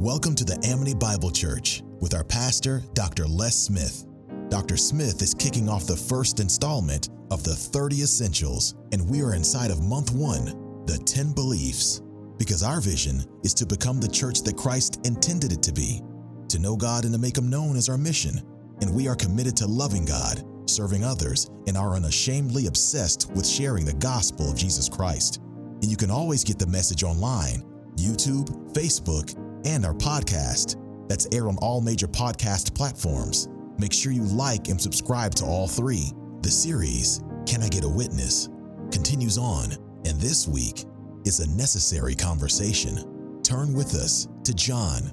Welcome 0.00 0.36
to 0.36 0.44
the 0.44 0.64
Amity 0.64 0.94
Bible 0.94 1.32
Church 1.32 1.82
with 2.00 2.14
our 2.14 2.22
pastor, 2.22 2.84
Dr. 2.92 3.26
Les 3.26 3.52
Smith. 3.52 4.06
Dr. 4.48 4.76
Smith 4.76 5.20
is 5.22 5.34
kicking 5.34 5.68
off 5.68 5.88
the 5.88 5.96
first 5.96 6.38
installment 6.38 7.08
of 7.32 7.42
the 7.42 7.52
30 7.56 8.02
Essentials, 8.02 8.76
and 8.92 9.10
we 9.10 9.22
are 9.22 9.34
inside 9.34 9.72
of 9.72 9.82
month 9.82 10.12
one, 10.12 10.84
the 10.86 10.98
10 10.98 11.32
Beliefs, 11.32 12.00
because 12.38 12.62
our 12.62 12.80
vision 12.80 13.24
is 13.42 13.52
to 13.54 13.66
become 13.66 13.98
the 13.98 14.06
church 14.06 14.42
that 14.42 14.56
Christ 14.56 15.04
intended 15.04 15.50
it 15.50 15.64
to 15.64 15.72
be. 15.72 16.00
To 16.50 16.60
know 16.60 16.76
God 16.76 17.02
and 17.02 17.12
to 17.12 17.18
make 17.18 17.36
Him 17.36 17.50
known 17.50 17.74
is 17.74 17.88
our 17.88 17.98
mission, 17.98 18.40
and 18.80 18.94
we 18.94 19.08
are 19.08 19.16
committed 19.16 19.56
to 19.56 19.66
loving 19.66 20.04
God, 20.04 20.44
serving 20.70 21.02
others, 21.02 21.50
and 21.66 21.76
are 21.76 21.96
unashamedly 21.96 22.68
obsessed 22.68 23.32
with 23.32 23.44
sharing 23.44 23.84
the 23.84 23.94
gospel 23.94 24.48
of 24.48 24.56
Jesus 24.56 24.88
Christ. 24.88 25.40
And 25.82 25.86
you 25.86 25.96
can 25.96 26.12
always 26.12 26.44
get 26.44 26.56
the 26.56 26.68
message 26.68 27.02
online 27.02 27.64
YouTube, 27.96 28.72
Facebook, 28.72 29.34
and 29.64 29.84
our 29.84 29.94
podcast 29.94 30.76
that's 31.08 31.28
aired 31.32 31.46
on 31.46 31.58
all 31.58 31.80
major 31.80 32.06
podcast 32.06 32.74
platforms. 32.74 33.48
Make 33.78 33.92
sure 33.92 34.12
you 34.12 34.22
like 34.24 34.68
and 34.68 34.80
subscribe 34.80 35.34
to 35.36 35.44
all 35.44 35.68
three. 35.68 36.12
The 36.42 36.50
series, 36.50 37.22
Can 37.46 37.62
I 37.62 37.68
Get 37.68 37.84
a 37.84 37.88
Witness, 37.88 38.48
continues 38.90 39.38
on, 39.38 39.72
and 40.04 40.20
this 40.20 40.46
week 40.48 40.84
is 41.24 41.40
a 41.40 41.56
necessary 41.56 42.14
conversation. 42.14 43.40
Turn 43.42 43.72
with 43.72 43.94
us 43.94 44.28
to 44.44 44.54
John 44.54 45.12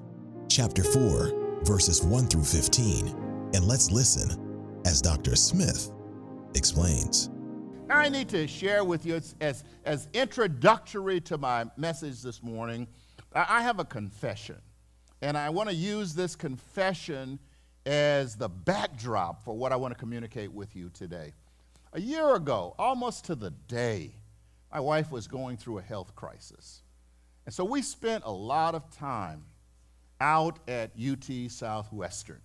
chapter 0.50 0.84
4, 0.84 1.62
verses 1.64 2.04
1 2.04 2.28
through 2.28 2.44
15, 2.44 3.08
and 3.54 3.66
let's 3.66 3.92
listen 3.92 4.82
as 4.86 5.02
Dr. 5.02 5.36
Smith 5.36 5.92
explains. 6.54 7.30
I 7.90 8.10
need 8.10 8.30
to 8.30 8.48
share 8.48 8.84
with 8.84 9.06
you 9.06 9.22
as, 9.42 9.64
as 9.86 10.08
introductory 10.14 11.22
to 11.22 11.38
my 11.38 11.66
message 11.78 12.22
this 12.22 12.42
morning. 12.42 12.88
I 13.36 13.62
have 13.62 13.80
a 13.80 13.86
confession, 13.86 14.62
and 15.22 15.38
I 15.38 15.50
want 15.50 15.70
to 15.70 15.76
use 15.76 16.16
this 16.16 16.36
confession 16.36 17.38
as 17.86 18.36
the 18.36 18.48
backdrop 18.48 19.44
for 19.44 19.54
what 19.54 19.74
I 19.74 19.76
want 19.76 19.94
to 19.94 20.00
communicate 20.00 20.52
with 20.52 20.76
you 20.76 20.90
today. 20.90 21.34
A 21.94 22.00
year 22.00 22.36
ago, 22.36 22.74
almost 22.80 23.26
to 23.26 23.36
the 23.36 23.52
day, 23.68 24.16
my 24.72 24.80
wife 24.80 25.12
was 25.12 25.28
going 25.28 25.58
through 25.58 25.80
a 25.80 25.82
health 25.82 26.16
crisis. 26.16 26.82
And 27.46 27.54
so 27.54 27.64
we 27.64 27.82
spent 27.82 28.24
a 28.26 28.32
lot 28.32 28.74
of 28.74 28.90
time 28.90 29.44
out 30.20 30.60
at 30.68 30.92
UT 31.00 31.52
Southwestern. 31.52 32.42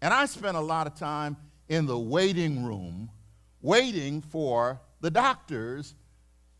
And 0.00 0.12
I 0.12 0.26
spent 0.26 0.56
a 0.56 0.60
lot 0.60 0.86
of 0.86 0.94
time 0.94 1.36
in 1.68 1.86
the 1.86 1.98
waiting 1.98 2.64
room 2.64 3.10
waiting 3.62 4.20
for 4.20 4.80
the 5.00 5.10
doctors 5.10 5.94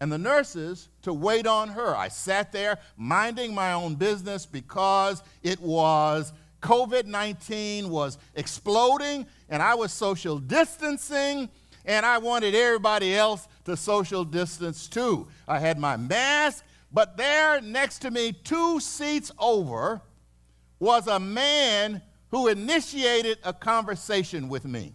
and 0.03 0.11
the 0.11 0.19
nurses 0.19 0.89
to 1.03 1.13
wait 1.13 1.47
on 1.47 1.69
her. 1.69 1.95
I 1.95 2.09
sat 2.09 2.51
there 2.51 2.81
minding 2.97 3.55
my 3.55 3.73
own 3.73 3.95
business 3.95 4.45
because 4.45 5.23
it 5.45 5.61
was 5.61 6.33
COVID 6.61 7.07
19 7.07 7.89
was 7.89 8.19
exploding 8.35 9.27
and 9.49 9.63
I 9.63 9.77
was 9.77 9.93
social 9.93 10.41
distancing 10.41 11.49
and 11.85 12.05
I 12.05 12.19
wanted 12.19 12.53
everybody 12.53 13.15
else 13.15 13.47
to 13.65 13.77
social 13.77 14.25
distance 14.25 14.89
too. 14.89 15.29
I 15.47 15.61
had 15.61 15.79
my 15.79 15.97
mask, 15.97 16.65
but 16.93 17.17
there 17.17 17.61
next 17.61 18.01
to 18.01 18.11
me, 18.11 18.33
two 18.33 18.81
seats 18.81 19.31
over, 19.39 20.01
was 20.81 21.07
a 21.07 21.21
man 21.21 22.03
who 22.33 22.49
initiated 22.49 23.39
a 23.45 23.53
conversation 23.53 24.49
with 24.49 24.65
me. 24.65 24.95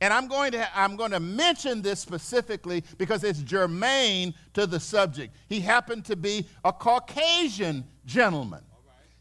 And 0.00 0.14
I'm 0.14 0.28
going 0.28 0.52
to 0.52 0.78
I'm 0.78 0.96
going 0.96 1.10
to 1.10 1.20
mention 1.20 1.82
this 1.82 2.00
specifically 2.00 2.84
because 2.96 3.22
it's 3.22 3.40
germane 3.40 4.34
to 4.54 4.66
the 4.66 4.80
subject. 4.80 5.34
He 5.48 5.60
happened 5.60 6.06
to 6.06 6.16
be 6.16 6.46
a 6.64 6.72
Caucasian 6.72 7.84
gentleman. 8.06 8.62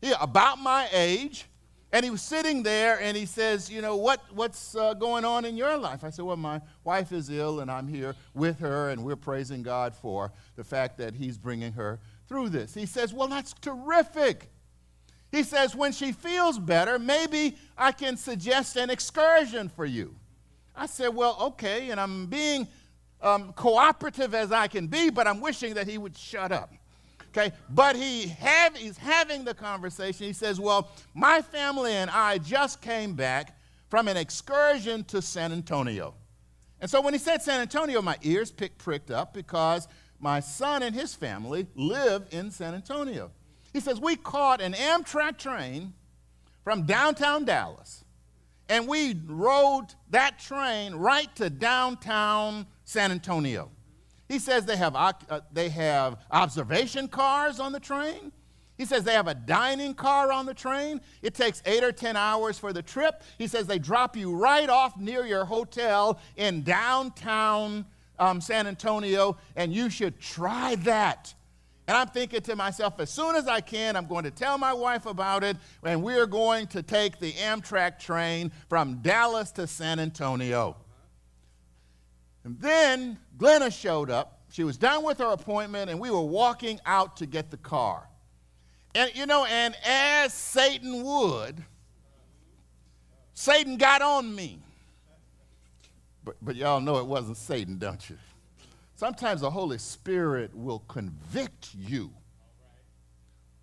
He, 0.02 0.13
about 0.19 0.59
my 0.59 0.88
age, 0.94 1.45
and 1.91 2.03
he 2.03 2.11
was 2.11 2.22
sitting 2.22 2.61
there 2.61 3.00
and 3.02 3.17
he 3.17 3.25
says, 3.25 3.69
You 3.69 3.81
know, 3.81 3.95
what, 3.95 4.22
what's 4.33 4.75
uh, 4.75 4.94
going 4.94 5.25
on 5.25 5.44
in 5.44 5.57
your 5.57 5.75
life? 5.77 6.03
I 6.03 6.11
said, 6.11 6.23
Well, 6.23 6.38
my 6.38 6.61
wife 6.83 7.11
is 7.11 7.30
ill 7.30 7.61
and 7.61 7.72
I'm 7.72 7.88
here 7.88 8.16
with 8.35 8.59
her 8.59 8.89
and 8.89 9.03
we're 9.03 9.16
praising 9.16 9.63
God 9.63 9.95
for 9.95 10.31
the 10.56 10.63
fact 10.63 10.97
that 11.00 11.16
he's 11.16 11.38
bringing 11.38 11.73
her 11.73 12.00
through 12.28 12.50
this. 12.50 12.73
He 12.73 12.85
says, 12.85 13.12
Well, 13.12 13.28
that's 13.28 13.53
terrific. 13.53 14.51
He 15.31 15.41
says, 15.41 15.75
When 15.75 15.91
she 15.91 16.12
feels 16.12 16.59
better, 16.59 17.00
maybe 17.00 17.57
I 17.75 17.91
can 17.91 18.18
suggest 18.18 18.75
an 18.75 18.91
excursion 18.91 19.68
for 19.68 19.85
you. 19.85 20.16
I 20.79 20.85
said, 20.85 21.09
Well, 21.09 21.38
okay, 21.41 21.90
and 21.91 22.00
I'm 22.00 22.28
being 22.28 22.67
um, 23.22 23.53
cooperative 23.53 24.34
as 24.34 24.51
I 24.51 24.67
can 24.67 24.88
be, 24.88 25.09
but 25.09 25.28
I'm 25.28 25.41
wishing 25.41 25.73
that 25.73 25.88
he 25.88 25.97
would 25.97 26.17
shut 26.17 26.51
up. 26.51 26.73
Okay, 27.29 27.51
but 27.69 27.95
he 27.95 28.28
have, 28.28 28.75
he's 28.75 28.97
having 28.97 29.44
the 29.44 29.53
conversation. 29.53 30.25
He 30.25 30.34
says, 30.34 30.59
Well, 30.59 30.89
my 31.13 31.41
family 31.41 31.91
and 31.91 32.09
I 32.09 32.38
just 32.38 32.81
came 32.81 33.13
back 33.13 33.57
from 33.89 34.07
an 34.07 34.18
excursion 34.18 35.03
to 35.06 35.22
San 35.22 35.51
Antonio. 35.51 36.13
And 36.79 36.89
so 36.89 37.01
when 37.01 37.13
he 37.13 37.19
said 37.19 37.41
San 37.41 37.59
Antonio, 37.59 38.01
my 38.01 38.18
ears 38.22 38.51
pick, 38.51 38.78
pricked 38.78 39.12
up 39.12 39.34
because 39.34 39.88
my 40.19 40.39
son 40.39 40.81
and 40.81 40.95
his 40.95 41.13
family 41.13 41.68
live 41.75 42.25
in 42.31 42.51
San 42.51 42.73
Antonio. 42.73 43.31
He 43.73 43.81
says, 43.81 44.00
We 44.00 44.16
caught 44.16 44.62
an 44.62 44.73
Amtrak 44.73 45.38
train 45.38 45.94
from 46.63 46.85
downtown 46.85 47.45
Dallas, 47.45 48.06
and 48.69 48.88
we 48.88 49.19
rode 49.25 49.88
that 50.12 50.40
train 50.40 50.94
right 50.94 51.35
to 51.35 51.50
downtown 51.50 52.68
San 52.85 53.12
Antonio. 53.12 53.72
He 54.28 54.38
says 54.38 54.66
they 54.66 54.78
have, 54.78 54.96
uh, 54.96 55.41
they 55.52 55.69
have 55.69 56.18
observation 56.30 57.07
cars 57.07 57.59
on 57.59 57.72
the 57.72 57.80
train. 57.80 58.31
He 58.78 58.85
says 58.85 59.03
they 59.03 59.13
have 59.13 59.28
a 59.28 59.34
dining 59.34 59.94
car 59.96 60.31
on 60.31 60.46
the 60.46 60.53
train. 60.53 61.02
It 61.22 61.34
takes 61.34 61.62
eight 61.66 61.84
or 61.84 61.91
10 61.91 62.16
hours 62.16 62.57
for 62.57 62.72
the 62.72 62.84
trip. 62.84 63.24
He 63.38 63.47
says 63.47 63.66
they 63.68 63.80
drop 63.80 64.16
you 64.16 64.34
right 64.34 64.69
off 64.69 64.96
near 64.97 65.25
your 65.25 65.46
hotel 65.46 66.19
in 66.38 66.62
downtown 66.62 67.86
um, 68.19 68.40
San 68.40 68.68
Antonio, 68.68 69.36
and 69.56 69.74
you 69.74 69.90
should 69.90 70.19
try 70.19 70.75
that. 70.75 71.34
And 71.89 71.97
I'm 71.97 72.07
thinking 72.09 72.41
to 72.41 72.55
myself, 72.55 73.00
as 73.00 73.09
soon 73.09 73.35
as 73.35 73.47
I 73.47 73.61
can, 73.61 73.95
I'm 73.95 74.05
going 74.05 74.23
to 74.23 74.29
tell 74.29 74.59
my 74.59 74.72
wife 74.72 75.07
about 75.07 75.44
it, 75.44 75.57
and 75.81 76.03
we're 76.03 76.27
going 76.27 76.67
to 76.67 76.83
take 76.83 77.17
the 77.17 77.31
Amtrak 77.31 77.97
train 77.97 78.51
from 78.67 78.97
Dallas 78.97 79.51
to 79.53 79.66
San 79.66 80.00
Antonio. 80.00 80.77
And 82.44 82.61
then 82.61 83.17
Glenna 83.39 83.72
showed 83.72 84.11
up. 84.11 84.44
She 84.51 84.63
was 84.63 84.77
done 84.77 85.03
with 85.03 85.17
her 85.17 85.31
appointment, 85.31 85.89
and 85.89 86.00
we 86.00 86.11
were 86.11 86.22
walking 86.22 86.79
out 86.85 87.17
to 87.17 87.25
get 87.25 87.50
the 87.50 87.57
car. 87.57 88.07
And, 88.94 89.09
you 89.16 89.25
know, 89.25 89.45
and 89.45 89.75
as 89.83 90.31
Satan 90.31 91.03
would, 91.03 91.63
Satan 93.33 93.77
got 93.77 94.03
on 94.03 94.35
me. 94.35 94.59
But, 96.23 96.35
but 96.39 96.56
y'all 96.56 96.81
know 96.81 97.00
it 97.00 97.07
wasn't 97.07 97.38
Satan, 97.38 97.79
don't 97.79 98.07
you? 98.11 98.17
Sometimes 99.00 99.40
the 99.40 99.50
Holy 99.50 99.78
Spirit 99.78 100.54
will 100.54 100.80
convict 100.80 101.74
you 101.74 102.12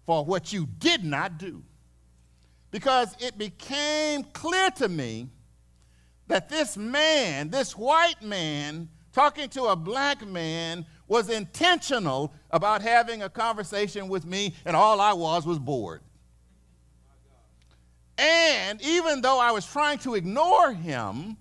for 0.06 0.24
what 0.24 0.50
you 0.50 0.66
did 0.78 1.04
not 1.04 1.36
do. 1.36 1.62
Because 2.70 3.14
it 3.20 3.36
became 3.36 4.24
clear 4.32 4.70
to 4.70 4.88
me 4.88 5.28
that 6.26 6.48
this 6.48 6.78
man, 6.78 7.50
this 7.50 7.76
white 7.76 8.22
man, 8.22 8.88
talking 9.12 9.50
to 9.50 9.64
a 9.64 9.76
black 9.76 10.26
man, 10.26 10.86
was 11.06 11.28
intentional 11.28 12.32
about 12.50 12.80
having 12.80 13.22
a 13.22 13.28
conversation 13.28 14.08
with 14.08 14.24
me, 14.24 14.54
and 14.64 14.74
all 14.74 15.02
I 15.02 15.12
was 15.12 15.44
was 15.44 15.58
bored. 15.58 16.00
And 18.16 18.80
even 18.80 19.20
though 19.20 19.38
I 19.38 19.50
was 19.50 19.66
trying 19.66 19.98
to 19.98 20.14
ignore 20.14 20.72
him, 20.72 21.36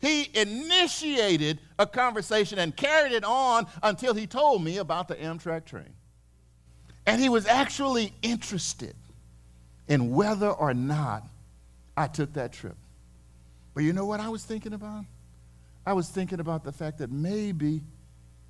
he 0.00 0.30
initiated 0.34 1.58
a 1.78 1.86
conversation 1.86 2.58
and 2.58 2.76
carried 2.76 3.12
it 3.12 3.24
on 3.24 3.66
until 3.82 4.14
he 4.14 4.26
told 4.26 4.62
me 4.62 4.78
about 4.78 5.08
the 5.08 5.14
Amtrak 5.14 5.64
train. 5.64 5.94
And 7.06 7.20
he 7.20 7.28
was 7.28 7.46
actually 7.46 8.12
interested 8.22 8.94
in 9.86 10.10
whether 10.12 10.50
or 10.50 10.74
not 10.74 11.24
I 11.96 12.06
took 12.06 12.34
that 12.34 12.52
trip. 12.52 12.76
But 13.74 13.84
you 13.84 13.92
know 13.92 14.04
what 14.04 14.20
I 14.20 14.28
was 14.28 14.44
thinking 14.44 14.72
about? 14.72 15.04
I 15.86 15.94
was 15.94 16.08
thinking 16.08 16.40
about 16.40 16.64
the 16.64 16.72
fact 16.72 16.98
that 16.98 17.10
maybe 17.10 17.80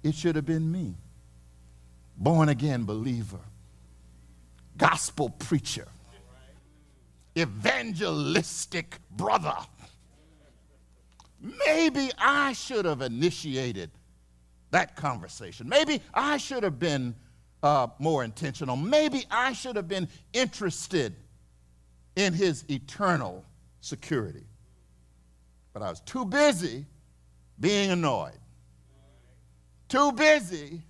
it 0.02 0.14
should 0.14 0.35
have 0.37 0.47
been 0.47 0.70
me. 0.73 0.94
Born 2.17 2.49
again 2.49 2.85
believer, 2.85 3.38
gospel 4.76 5.31
preacher, 5.31 5.87
evangelistic 7.37 8.99
brother. 9.17 9.55
Maybe 11.40 12.11
I 12.19 12.52
should 12.52 12.85
have 12.85 13.02
initiated 13.02 13.90
that 14.70 14.96
conversation. 14.96 15.69
Maybe 15.69 16.02
I 16.12 16.37
should 16.37 16.62
have 16.62 16.79
been 16.79 17.14
uh, 17.62 17.88
more 17.99 18.25
intentional. 18.25 18.76
Maybe 18.76 19.25
I 19.31 19.52
should 19.52 19.76
have 19.76 19.88
been 19.88 20.08
interested 20.32 21.14
in 22.17 22.32
his 22.32 22.64
eternal 22.69 23.44
security. 23.81 24.44
But 25.73 25.82
I 25.82 25.90
was 25.90 26.00
too 26.00 26.25
busy 26.25 26.85
being 27.61 27.90
annoyed, 27.90 28.38
too 29.88 30.12
busy 30.12 30.82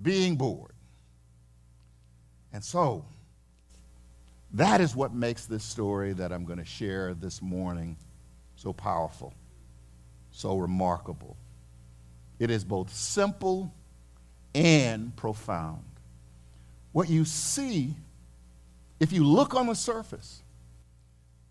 being 0.00 0.36
bored. 0.36 0.72
And 2.52 2.64
so, 2.64 3.04
That 4.52 4.80
is 4.80 4.96
what 4.96 5.12
makes 5.12 5.44
this 5.46 5.62
story 5.62 6.14
that 6.14 6.32
I'm 6.32 6.44
going 6.44 6.58
to 6.58 6.64
share 6.64 7.14
this 7.14 7.42
morning 7.42 7.96
so 8.56 8.72
powerful, 8.72 9.34
so 10.38 10.56
remarkable. 10.56 11.36
It 12.38 12.48
is 12.48 12.62
both 12.62 12.94
simple 12.94 13.74
and 14.54 15.14
profound. 15.16 15.82
What 16.92 17.10
you 17.10 17.24
see, 17.24 17.96
if 19.00 19.12
you 19.12 19.24
look 19.24 19.56
on 19.56 19.66
the 19.66 19.74
surface, 19.74 20.44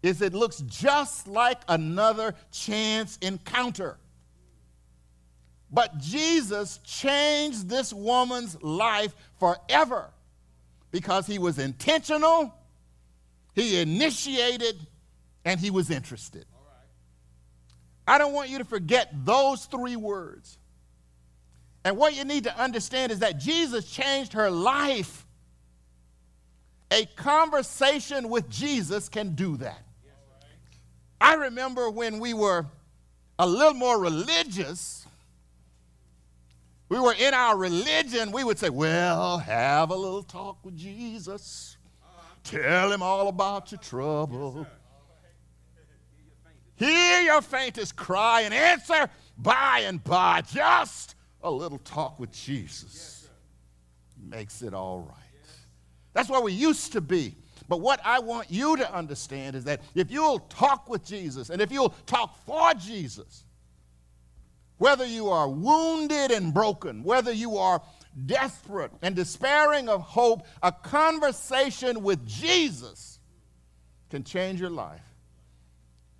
is 0.01 0.22
it 0.22 0.34
looks 0.34 0.60
just 0.68 1.28
like 1.28 1.60
another 1.68 2.34
chance 2.51 3.18
encounter. 3.22 3.98
But 5.69 5.98
Jesus 5.98 6.78
changed 6.86 7.68
this 7.68 7.92
woman's 7.92 8.62
life 8.63 9.13
forever 9.38 10.12
because 10.92 11.28
he 11.28 11.40
was 11.40 11.60
intentional, 11.60 12.54
he 13.54 13.81
initiated, 13.81 14.80
and 15.44 15.60
he 15.60 15.72
was 15.72 15.92
interested. 15.92 16.45
I 18.07 18.18
don't 18.18 18.33
want 18.33 18.50
you 18.50 18.59
to 18.59 18.65
forget 18.65 19.12
those 19.25 19.65
three 19.65 19.98
words. 19.98 20.57
And 21.83 21.98
what 21.98 22.15
you 22.15 22.24
need 22.24 22.45
to 22.45 22.57
understand 22.57 23.12
is 23.12 23.19
that 23.19 23.38
Jesus 23.38 23.89
changed 23.89 24.33
her 24.33 24.50
life. 24.50 25.25
A 26.92 27.06
conversation 27.18 28.30
with 28.30 28.50
Jesus 28.50 29.09
can 29.09 29.36
do 29.36 29.57
that. 29.57 29.83
I 31.19 31.33
remember 31.33 31.89
when 31.89 32.19
we 32.19 32.33
were 32.33 32.65
a 33.39 33.48
little 33.48 33.74
more 33.74 34.00
religious, 34.00 35.06
we 36.89 37.00
were 37.00 37.13
in 37.13 37.33
our 37.33 37.57
religion, 37.57 38.31
we 38.31 38.44
would 38.44 38.57
say, 38.57 38.69
Well, 38.69 39.38
have 39.39 39.89
a 39.89 39.95
little 39.95 40.24
talk 40.24 40.63
with 40.63 40.77
Jesus. 40.77 41.75
Tell 42.44 42.92
him 42.92 43.01
all 43.01 43.27
about 43.27 43.71
your 43.71 43.81
trouble. 43.81 44.65
Hear 46.78 47.22
your 47.22 47.42
faintest 47.42 47.96
cry 47.96 48.42
and 48.42 48.54
answer 48.54 49.10
by 49.38 49.82
and 49.86 50.04
by. 50.04 50.42
Just 50.42 51.16
a 51.42 51.52
little 51.52 51.80
talk 51.80 52.20
with 52.20 52.32
Jesus 52.32 53.28
makes 54.30 54.62
it 54.62 54.74
all 54.74 55.02
right. 55.02 55.18
That's 56.14 56.30
where 56.30 56.42
we 56.42 56.54
used 56.54 56.94
to 56.94 57.02
be. 57.02 57.36
But 57.70 57.82
what 57.82 58.00
I 58.04 58.20
want 58.20 58.50
you 58.50 58.78
to 58.78 58.94
understand 58.94 59.56
is 59.56 59.66
that 59.66 59.82
if 59.94 60.10
you'll 60.10 60.40
talk 60.40 60.90
with 60.90 61.06
Jesus 61.06 61.50
and 61.50 61.62
if 61.62 61.72
you'll 61.72 61.94
talk 62.06 62.38
for 62.46 62.74
Jesus, 62.74 63.44
whether 64.78 65.06
you 65.06 65.30
are 65.30 65.50
wounded 65.50 66.32
and 66.32 66.54
broken, 66.54 67.04
whether 67.04 67.32
you 67.32 67.58
are 67.58 67.82
desperate 68.26 68.92
and 69.02 69.16
despairing 69.16 69.90
of 69.90 70.02
hope, 70.02 70.46
a 70.64 70.72
conversation 70.72 72.04
with 72.04 72.26
Jesus 72.28 73.20
can 74.10 74.24
change 74.24 74.62
your 74.62 74.70
life. 74.70 75.02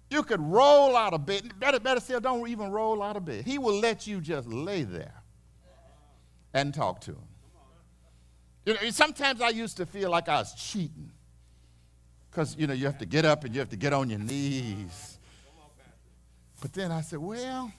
You 0.10 0.24
could 0.24 0.42
roll 0.42 0.96
out 0.96 1.14
of 1.14 1.26
bed. 1.26 1.60
Better, 1.60 1.80
better 1.80 2.00
still, 2.00 2.20
don't 2.20 2.48
even 2.48 2.72
roll 2.72 3.04
out 3.04 3.18
of 3.18 3.26
bed. 3.26 3.46
He 3.46 3.58
will 3.58 3.80
let 3.80 4.08
you 4.08 4.22
just 4.22 4.48
lay 4.48 4.84
there 4.84 5.24
and 6.54 6.74
talk 6.74 7.02
to 7.02 7.12
him. 7.12 7.28
You 8.66 8.74
know, 8.74 8.90
sometimes 8.90 9.42
I 9.42 9.50
used 9.50 9.78
to 9.78 9.86
feel 9.86 10.10
like 10.10 10.28
I 10.30 10.40
was 10.40 10.54
cheating 10.54 11.12
because, 12.30 12.56
you 12.58 12.68
know, 12.68 12.74
you 12.74 12.86
have 12.86 12.98
to 13.00 13.06
get 13.06 13.26
up 13.26 13.44
and 13.44 13.54
you 13.54 13.60
have 13.60 13.70
to 13.70 13.78
get 13.78 13.94
on 13.94 14.10
your 14.10 14.20
knees. 14.20 15.18
But 16.62 16.74
then 16.74 16.92
I 16.92 17.02
said, 17.02 17.20
well, 17.20 17.72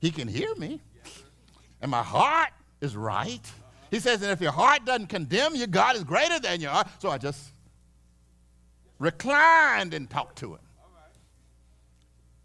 he 0.00 0.10
can 0.10 0.26
hear 0.26 0.54
me. 0.56 0.80
And 1.80 1.90
my 1.90 2.02
heart 2.02 2.50
is 2.80 2.96
right. 2.96 3.40
He 3.90 4.00
says, 4.00 4.22
and 4.22 4.30
if 4.30 4.40
your 4.40 4.52
heart 4.52 4.84
doesn't 4.84 5.08
condemn 5.08 5.54
you, 5.54 5.66
God 5.66 5.96
is 5.96 6.04
greater 6.04 6.38
than 6.40 6.60
you 6.60 6.68
are. 6.68 6.84
So 6.98 7.10
I 7.10 7.18
just 7.18 7.52
reclined 8.98 9.94
and 9.94 10.08
talked 10.08 10.38
to 10.38 10.54
him. 10.54 10.60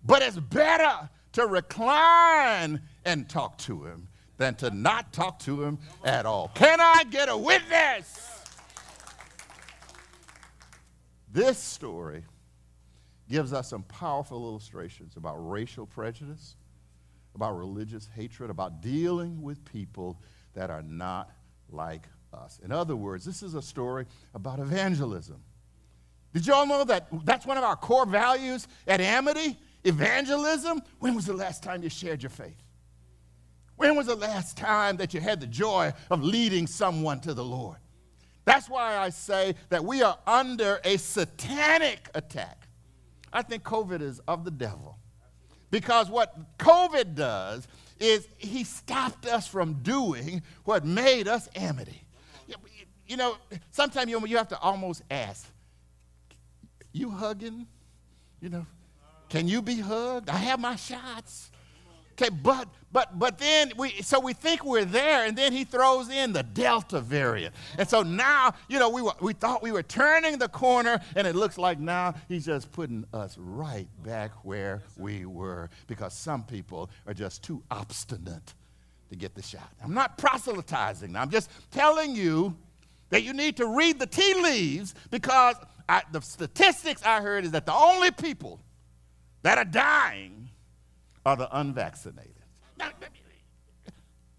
But 0.07 0.21
it's 0.21 0.39
better 0.39 1.09
to 1.33 1.45
recline 1.45 2.81
and 3.05 3.29
talk 3.29 3.57
to 3.59 3.83
him 3.83 4.07
than 4.37 4.55
to 4.55 4.71
not 4.71 5.11
talk 5.11 5.39
to 5.39 5.61
him 5.63 5.79
at 6.03 6.25
all. 6.25 6.49
Can 6.55 6.79
I 6.79 7.03
get 7.11 7.27
a 7.27 7.37
witness? 7.37 8.45
This 11.31 11.57
story 11.57 12.23
gives 13.29 13.51
us 13.51 13.69
some 13.69 13.83
powerful 13.83 14.47
illustrations 14.47 15.17
about 15.17 15.35
racial 15.35 15.85
prejudice, 15.85 16.55
about 17.35 17.57
religious 17.57 18.07
hatred, 18.15 18.49
about 18.49 18.81
dealing 18.81 19.41
with 19.41 19.63
people 19.65 20.21
that 20.53 20.69
are 20.69 20.81
not 20.81 21.29
like 21.69 22.07
us. 22.33 22.59
In 22.63 22.71
other 22.71 22.95
words, 22.95 23.25
this 23.25 23.43
is 23.43 23.55
a 23.55 23.61
story 23.61 24.05
about 24.33 24.59
evangelism. 24.59 25.43
Did 26.33 26.47
you 26.47 26.53
all 26.53 26.65
know 26.65 26.85
that 26.85 27.07
that's 27.25 27.45
one 27.45 27.57
of 27.57 27.63
our 27.63 27.75
core 27.75 28.05
values 28.05 28.67
at 28.87 29.01
Amity? 29.01 29.59
Evangelism? 29.87 30.81
When 30.99 31.15
was 31.15 31.25
the 31.25 31.33
last 31.33 31.63
time 31.63 31.81
you 31.81 31.89
shared 31.89 32.21
your 32.21 32.29
faith? 32.29 32.61
When 33.77 33.95
was 33.95 34.07
the 34.07 34.15
last 34.15 34.57
time 34.57 34.97
that 34.97 35.13
you 35.13 35.21
had 35.21 35.39
the 35.39 35.47
joy 35.47 35.93
of 36.09 36.23
leading 36.23 36.67
someone 36.67 37.19
to 37.21 37.33
the 37.33 37.43
Lord? 37.43 37.77
That's 38.43 38.69
why 38.69 38.97
I 38.97 39.09
say 39.09 39.55
that 39.69 39.85
we 39.85 40.01
are 40.01 40.17
under 40.25 40.79
a 40.83 40.97
satanic 40.97 42.09
attack. 42.15 42.67
I 43.31 43.41
think 43.43 43.63
COVID 43.63 44.01
is 44.01 44.19
of 44.27 44.43
the 44.43 44.51
devil. 44.51 44.97
Because 45.69 46.09
what 46.09 46.57
COVID 46.57 47.15
does 47.15 47.67
is 47.99 48.27
he 48.37 48.63
stopped 48.63 49.25
us 49.25 49.47
from 49.47 49.75
doing 49.83 50.41
what 50.63 50.85
made 50.85 51.27
us 51.27 51.47
amity. 51.55 52.03
You 53.05 53.15
know, 53.15 53.37
sometimes 53.71 54.11
you, 54.11 54.37
have 54.37 54.49
to 54.49 54.59
almost 54.59 55.01
ask, 55.09 55.47
you 56.91 57.09
hugging? 57.09 57.67
You 58.41 58.49
know, 58.49 58.65
can 59.29 59.47
you 59.47 59.61
be 59.61 59.79
hugged? 59.79 60.29
I 60.29 60.37
have 60.37 60.59
my 60.59 60.75
shots. 60.75 61.51
Okay, 62.19 62.29
but 62.29 62.67
but 62.91 63.19
but 63.19 63.37
then 63.37 63.73
we 63.77 63.91
so 64.01 64.19
we 64.19 64.33
think 64.33 64.65
we're 64.65 64.85
there, 64.85 65.25
and 65.25 65.37
then 65.37 65.53
he 65.53 65.63
throws 65.63 66.09
in 66.09 66.33
the 66.33 66.41
Delta 66.41 66.99
variant, 66.99 67.53
and 67.77 67.87
so 67.87 68.01
now 68.01 68.55
you 68.67 68.79
know 68.79 68.89
we 68.89 69.03
were, 69.03 69.13
we 69.21 69.33
thought 69.33 69.61
we 69.61 69.71
were 69.71 69.83
turning 69.83 70.39
the 70.39 70.47
corner, 70.47 70.99
and 71.15 71.27
it 71.27 71.35
looks 71.35 71.59
like 71.59 71.79
now 71.79 72.15
he's 72.27 72.45
just 72.45 72.71
putting 72.71 73.05
us 73.13 73.37
right 73.37 73.87
back 74.03 74.31
where 74.43 74.81
we 74.97 75.27
were 75.27 75.69
because 75.85 76.13
some 76.13 76.43
people 76.43 76.89
are 77.05 77.13
just 77.13 77.43
too 77.43 77.61
obstinate 77.69 78.55
to 79.09 79.15
get 79.15 79.35
the 79.35 79.43
shot. 79.43 79.71
I'm 79.83 79.93
not 79.93 80.17
proselytizing. 80.17 81.15
I'm 81.15 81.29
just 81.29 81.51
telling 81.69 82.15
you 82.15 82.57
that 83.09 83.21
you 83.21 83.33
need 83.33 83.57
to 83.57 83.67
read 83.67 83.99
the 83.99 84.07
tea 84.07 84.33
leaves 84.41 84.95
because 85.11 85.55
I, 85.87 86.01
the 86.11 86.21
statistics 86.21 87.03
I 87.05 87.21
heard 87.21 87.45
is 87.45 87.51
that 87.51 87.65
the 87.65 87.73
only 87.73 88.11
people 88.11 88.59
that 89.43 89.57
are 89.57 89.65
dying 89.65 90.49
are 91.25 91.35
the 91.35 91.57
unvaccinated. 91.57 92.33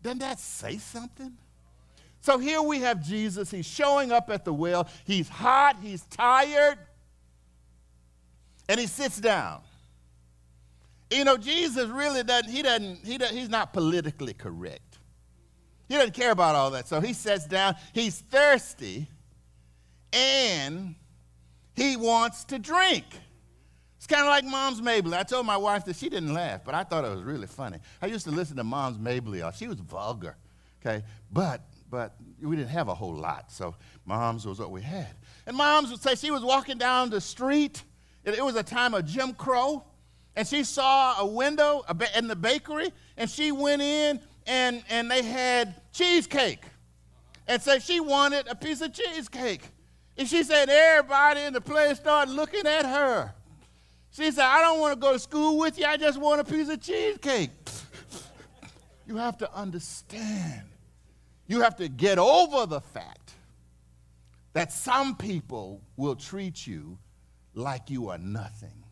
Doesn't 0.02 0.18
that 0.20 0.38
say 0.38 0.78
something? 0.78 1.36
So 2.20 2.38
here 2.38 2.62
we 2.62 2.80
have 2.80 3.04
Jesus. 3.04 3.50
He's 3.50 3.66
showing 3.66 4.12
up 4.12 4.30
at 4.30 4.44
the 4.44 4.52
well. 4.52 4.88
He's 5.04 5.28
hot, 5.28 5.76
he's 5.82 6.02
tired, 6.04 6.78
and 8.68 8.78
he 8.78 8.86
sits 8.86 9.20
down. 9.20 9.60
You 11.10 11.24
know, 11.24 11.36
Jesus 11.36 11.88
really 11.88 12.22
doesn't, 12.22 12.50
he 12.50 12.62
doesn't, 12.62 13.04
he 13.04 13.18
doesn't, 13.18 13.36
he's 13.36 13.48
not 13.48 13.72
politically 13.72 14.34
correct. 14.34 14.98
He 15.88 15.94
doesn't 15.94 16.12
care 16.12 16.32
about 16.32 16.54
all 16.54 16.70
that. 16.72 16.86
So 16.86 17.00
he 17.00 17.14
sits 17.14 17.46
down, 17.46 17.76
he's 17.94 18.18
thirsty, 18.18 19.08
and 20.12 20.94
he 21.74 21.96
wants 21.96 22.44
to 22.44 22.58
drink. 22.58 23.06
It's 23.98 24.06
kind 24.06 24.22
of 24.22 24.28
like 24.28 24.44
Moms 24.44 24.80
Mabley. 24.80 25.18
I 25.18 25.24
told 25.24 25.44
my 25.44 25.56
wife 25.56 25.84
that 25.86 25.96
she 25.96 26.08
didn't 26.08 26.32
laugh, 26.32 26.62
but 26.64 26.72
I 26.72 26.84
thought 26.84 27.04
it 27.04 27.10
was 27.10 27.22
really 27.22 27.48
funny. 27.48 27.78
I 28.00 28.06
used 28.06 28.24
to 28.26 28.30
listen 28.30 28.56
to 28.56 28.64
Moms 28.64 28.96
Mabley. 28.96 29.42
She 29.56 29.66
was 29.66 29.80
vulgar, 29.80 30.36
okay? 30.80 31.04
But 31.32 31.62
but 31.90 32.14
we 32.40 32.54
didn't 32.54 32.70
have 32.70 32.88
a 32.88 32.94
whole 32.94 33.14
lot, 33.14 33.50
so 33.50 33.74
Moms 34.04 34.46
was 34.46 34.60
what 34.60 34.70
we 34.70 34.82
had. 34.82 35.08
And 35.46 35.56
Moms 35.56 35.90
would 35.90 36.00
say 36.00 36.14
she 36.14 36.30
was 36.30 36.42
walking 36.42 36.78
down 36.78 37.10
the 37.10 37.20
street. 37.20 37.82
It, 38.24 38.44
was 38.44 38.56
a 38.56 38.62
time 38.62 38.94
of 38.94 39.06
Jim 39.06 39.32
Crow, 39.32 39.82
and 40.36 40.46
she 40.46 40.64
saw 40.64 41.18
a 41.20 41.26
window 41.26 41.82
in 42.14 42.28
the 42.28 42.36
bakery, 42.36 42.92
and 43.16 43.28
she 43.28 43.52
went 43.52 43.82
in, 43.82 44.20
and 44.46 44.82
and 44.90 45.10
they 45.10 45.22
had 45.22 45.74
cheesecake, 45.92 46.62
and 47.48 47.60
so 47.60 47.80
she 47.80 47.98
wanted 47.98 48.46
a 48.48 48.54
piece 48.54 48.80
of 48.80 48.92
cheesecake. 48.92 49.62
And 50.16 50.28
she 50.28 50.42
said 50.42 50.68
everybody 50.68 51.40
in 51.42 51.52
the 51.52 51.60
place 51.60 51.96
started 51.96 52.32
looking 52.32 52.66
at 52.66 52.84
her. 52.84 53.34
She 54.10 54.30
said, 54.30 54.44
I 54.44 54.60
don't 54.62 54.80
want 54.80 54.94
to 54.94 55.00
go 55.00 55.12
to 55.12 55.18
school 55.18 55.58
with 55.58 55.78
you. 55.78 55.86
I 55.86 55.96
just 55.96 56.18
want 56.18 56.40
a 56.40 56.44
piece 56.44 56.68
of 56.68 56.80
cheesecake. 56.80 57.50
you 59.06 59.16
have 59.16 59.38
to 59.38 59.54
understand. 59.54 60.62
You 61.46 61.60
have 61.60 61.76
to 61.76 61.88
get 61.88 62.18
over 62.18 62.66
the 62.66 62.80
fact 62.80 63.32
that 64.52 64.72
some 64.72 65.16
people 65.16 65.82
will 65.96 66.16
treat 66.16 66.66
you 66.66 66.98
like 67.54 67.90
you 67.90 68.08
are 68.08 68.18
nothing. 68.18 68.84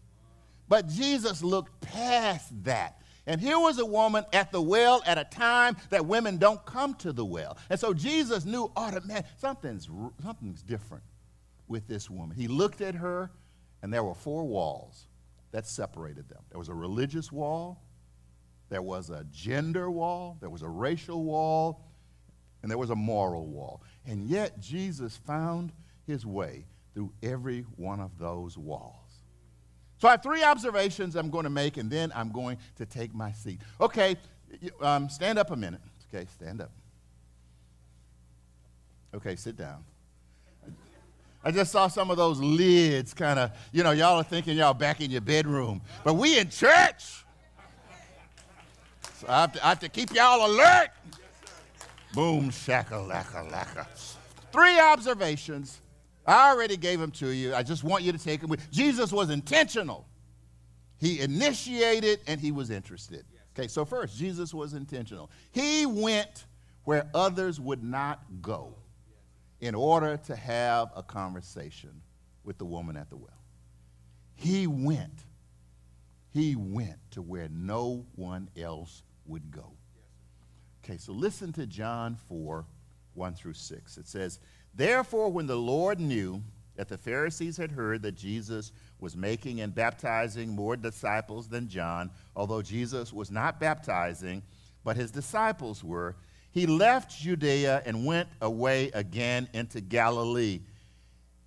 But 0.69 0.89
Jesus 0.89 1.43
looked 1.43 1.81
past 1.81 2.53
that. 2.65 3.01
And 3.27 3.41
here 3.41 3.59
was 3.59 3.79
a 3.79 3.87
woman 3.87 4.25
at 4.33 4.53
the 4.53 4.63
well 4.63 5.03
at 5.05 5.19
a 5.19 5.25
time 5.25 5.77
that 5.91 6.07
women 6.07 6.39
don't 6.39 6.65
come 6.65 6.95
to 6.97 7.13
the 7.13 7.25
well. 7.25 7.59
And 7.69 7.79
so 7.79 7.93
Jesus 7.93 8.45
knew 8.45 8.71
automatically 8.77 9.31
something's, 9.39 9.89
something's 10.23 10.63
different 10.63 11.03
with 11.67 11.89
this 11.89 12.09
woman. 12.09 12.37
He 12.37 12.47
looked 12.47 12.81
at 12.81 12.95
her, 12.95 13.31
and 13.87 13.93
there 13.93 14.03
were 14.03 14.17
four 14.17 14.43
walls 14.43 15.07
that 15.53 15.65
separated 15.65 16.29
them. 16.29 16.43
There 16.51 16.59
was 16.59 16.69
a 16.69 16.75
religious 16.75 17.31
wall, 17.31 17.85
there 18.69 18.83
was 18.83 19.11
a 19.11 19.23
gender 19.31 19.89
wall, 19.93 20.39
there 20.41 20.51
was 20.51 20.63
a 20.63 20.69
racial 20.69 21.23
wall, 21.23 21.87
and 22.63 22.69
there 22.69 22.79
was 22.79 22.91
a 22.91 22.97
moral 22.97 23.47
wall. 23.47 23.85
And 24.05 24.25
yet, 24.25 24.59
Jesus 24.59 25.17
found 25.19 25.71
his 26.05 26.27
way 26.27 26.67
through 26.95 27.13
every 27.23 27.61
one 27.77 28.01
of 28.01 28.19
those 28.19 28.59
walls. 28.59 29.21
So 29.99 30.09
I 30.09 30.11
have 30.11 30.23
three 30.25 30.43
observations 30.43 31.15
I'm 31.15 31.31
going 31.31 31.45
to 31.45 31.51
make, 31.51 31.77
and 31.77 31.89
then 31.89 32.11
I'm 32.13 32.33
going 32.33 32.59
to 32.79 32.87
take 32.87 33.15
my 33.15 33.31
seat. 33.31 33.61
Okay, 33.81 34.17
um, 34.81 35.09
stand 35.09 35.39
up 35.39 35.53
a 35.53 35.57
minute. 35.57 35.81
Okay, 36.13 36.27
stand 36.35 36.61
up. 36.61 36.73
Okay, 39.15 39.37
sit 39.37 39.57
down. 39.57 39.85
I 41.47 41.53
just 41.53 41.71
saw 41.71 41.87
some 41.87 42.11
of 42.11 42.17
those 42.17 42.41
lids 42.41 43.15
kind 43.15 43.39
of, 43.39 43.53
you 43.71 43.85
know, 43.85 43.93
y'all 43.93 44.19
are 44.19 44.25
thinking 44.25 44.57
y'all 44.57 44.75
back 44.75 45.01
in 45.01 45.13
your 45.13 45.21
bedroom, 45.21 45.81
but 46.03 46.15
we 46.15 46.41
in 46.41 46.51
church. 46.51 47.25
So 49.15 49.29
I 49.29 49.43
have 49.43 49.53
to, 49.53 49.65
I 49.65 49.69
have 49.69 49.79
to 49.79 49.89
keep 49.89 50.13
y'all 50.13 50.45
alert. 50.45 50.89
Boom, 52.15 52.51
shaka, 52.51 52.95
laka, 52.95 53.49
laka. 53.49 53.87
Three 54.51 54.81
observations. 54.81 55.81
I 56.27 56.51
already 56.51 56.77
gave 56.77 56.99
them 56.99 57.13
to 57.13 57.29
you. 57.29 57.55
I 57.55 57.63
just 57.63 57.85
want 57.85 58.03
you 58.03 58.11
to 58.11 58.19
take 58.19 58.41
them. 58.41 58.51
With. 58.51 58.69
Jesus 58.73 59.13
was 59.13 59.31
intentional. 59.31 60.05
He 60.99 61.21
initiated 61.21 62.23
and 62.27 62.41
he 62.41 62.51
was 62.51 62.71
interested. 62.71 63.25
Okay, 63.57 63.69
so 63.69 63.85
first, 63.85 64.19
Jesus 64.19 64.53
was 64.53 64.75
intentional. 64.75 65.31
He 65.53 65.87
went 65.87 66.47
where 66.83 67.09
others 67.15 67.61
would 67.61 67.85
not 67.85 68.25
go 68.43 68.75
in 69.61 69.75
order 69.75 70.17
to 70.17 70.37
have 70.37 70.91
a 70.95 71.03
conversation 71.03 72.03
with 72.45 72.59
the 72.59 72.65
woman 72.65 72.97
at 72.97 73.11
the 73.11 73.17
well. 73.17 73.43
He 74.35 74.67
went. 74.67 75.25
He 76.31 76.55
went 76.55 76.99
to 77.13 77.23
where 77.23 77.49
no 77.51 78.05
one 78.15 78.51
else 78.57 79.03
would 79.27 79.51
go. 79.51 79.73
Okay, 80.85 80.99
so 80.99 81.13
listen 81.13 81.53
to 81.55 81.67
John 81.67 82.17
4 82.29 82.65
1 83.15 83.35
through 83.35 83.55
6. 83.55 83.97
It 83.97 84.07
says, 84.07 84.39
Therefore, 84.75 85.31
when 85.31 85.47
the 85.47 85.57
Lord 85.57 85.99
knew 85.99 86.43
that 86.77 86.89
the 86.89 86.99
Pharisees 86.99 87.57
had 87.57 87.73
heard 87.73 88.03
that 88.03 88.15
Jesus 88.15 88.73
was 89.01 89.17
making 89.17 89.63
and 89.63 89.75
baptizing 89.75 90.51
more 90.51 90.77
disciples 90.77 91.49
than 91.49 91.69
John, 91.69 92.11
although 92.37 92.63
Jesus 92.63 93.13
was 93.13 93.31
not 93.31 93.59
baptizing, 93.59 94.43
but 94.85 94.97
his 94.97 95.11
disciples 95.11 95.83
were, 95.83 96.17
he 96.57 96.67
left 96.67 97.21
Judea 97.21 97.83
and 97.85 98.07
went 98.07 98.31
away 98.41 98.91
again 98.95 99.47
into 99.53 99.83
Galilee. 99.83 100.61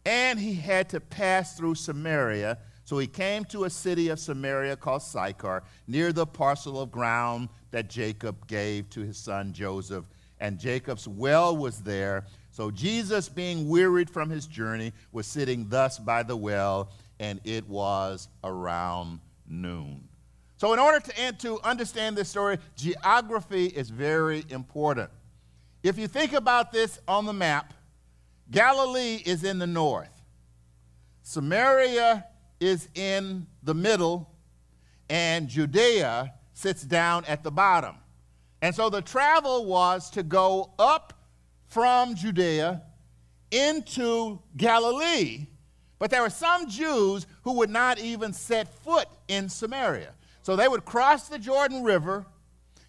And 0.05 0.39
he 0.39 0.53
had 0.53 0.87
to 0.89 0.99
pass 0.99 1.57
through 1.57 1.75
Samaria. 1.75 2.59
So 2.83 2.99
he 2.99 3.07
came 3.07 3.43
to 3.45 3.63
a 3.63 3.71
city 3.71 4.09
of 4.09 4.19
Samaria 4.19 4.75
called 4.75 5.01
Sychar, 5.01 5.63
near 5.87 6.13
the 6.13 6.27
parcel 6.27 6.79
of 6.79 6.91
ground 6.91 7.49
that 7.71 7.89
Jacob 7.89 8.45
gave 8.45 8.87
to 8.91 8.99
his 8.99 9.17
son 9.17 9.51
Joseph. 9.51 10.05
And 10.39 10.59
Jacob's 10.59 11.07
well 11.07 11.57
was 11.57 11.81
there. 11.81 12.27
So 12.51 12.69
Jesus, 12.69 13.29
being 13.29 13.67
wearied 13.67 14.11
from 14.11 14.29
his 14.29 14.45
journey, 14.45 14.93
was 15.11 15.25
sitting 15.25 15.69
thus 15.69 15.97
by 15.97 16.21
the 16.21 16.37
well, 16.37 16.91
and 17.19 17.41
it 17.45 17.67
was 17.67 18.27
around 18.43 19.21
noon. 19.47 20.07
So, 20.59 20.73
in 20.73 20.79
order 20.79 20.99
to, 20.99 21.31
to 21.31 21.61
understand 21.61 22.17
this 22.17 22.27
story, 22.27 22.57
geography 22.75 23.67
is 23.67 23.89
very 23.89 24.43
important. 24.49 25.09
If 25.83 25.97
you 25.97 26.09
think 26.09 26.33
about 26.33 26.73
this 26.73 26.99
on 27.07 27.25
the 27.25 27.31
map, 27.31 27.73
Galilee 28.51 29.23
is 29.25 29.45
in 29.45 29.57
the 29.57 29.65
north, 29.65 30.21
Samaria 31.21 32.25
is 32.59 32.89
in 32.93 33.47
the 33.63 33.73
middle, 33.73 34.29
and 35.09 35.47
Judea 35.47 36.33
sits 36.51 36.83
down 36.83 37.23
at 37.23 37.41
the 37.41 37.51
bottom. 37.51 37.95
And 38.61 38.75
so 38.75 38.89
the 38.89 39.01
travel 39.01 39.65
was 39.65 40.09
to 40.09 40.23
go 40.23 40.73
up 40.77 41.13
from 41.67 42.15
Judea 42.15 42.81
into 43.49 44.41
Galilee. 44.57 45.47
But 45.99 46.11
there 46.11 46.21
were 46.21 46.29
some 46.29 46.69
Jews 46.69 47.27
who 47.43 47.53
would 47.53 47.69
not 47.69 47.97
even 47.97 48.33
set 48.33 48.67
foot 48.83 49.07
in 49.29 49.47
Samaria. 49.47 50.15
So 50.49 50.55
they 50.55 50.67
would 50.67 50.83
cross 50.83 51.29
the 51.29 51.37
Jordan 51.37 51.83
River, 51.83 52.25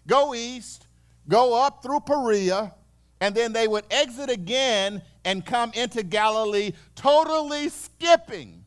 go 0.07 0.33
east, 0.33 0.87
go 1.27 1.63
up 1.63 1.83
through 1.83 1.99
Perea, 1.99 2.73
and 3.19 3.35
then 3.35 3.53
they 3.53 3.67
would 3.67 3.85
exit 3.91 4.31
again 4.31 5.03
and 5.23 5.45
come 5.45 5.71
into 5.75 6.01
Galilee, 6.01 6.71
totally 6.95 7.69
skipping 7.69 8.65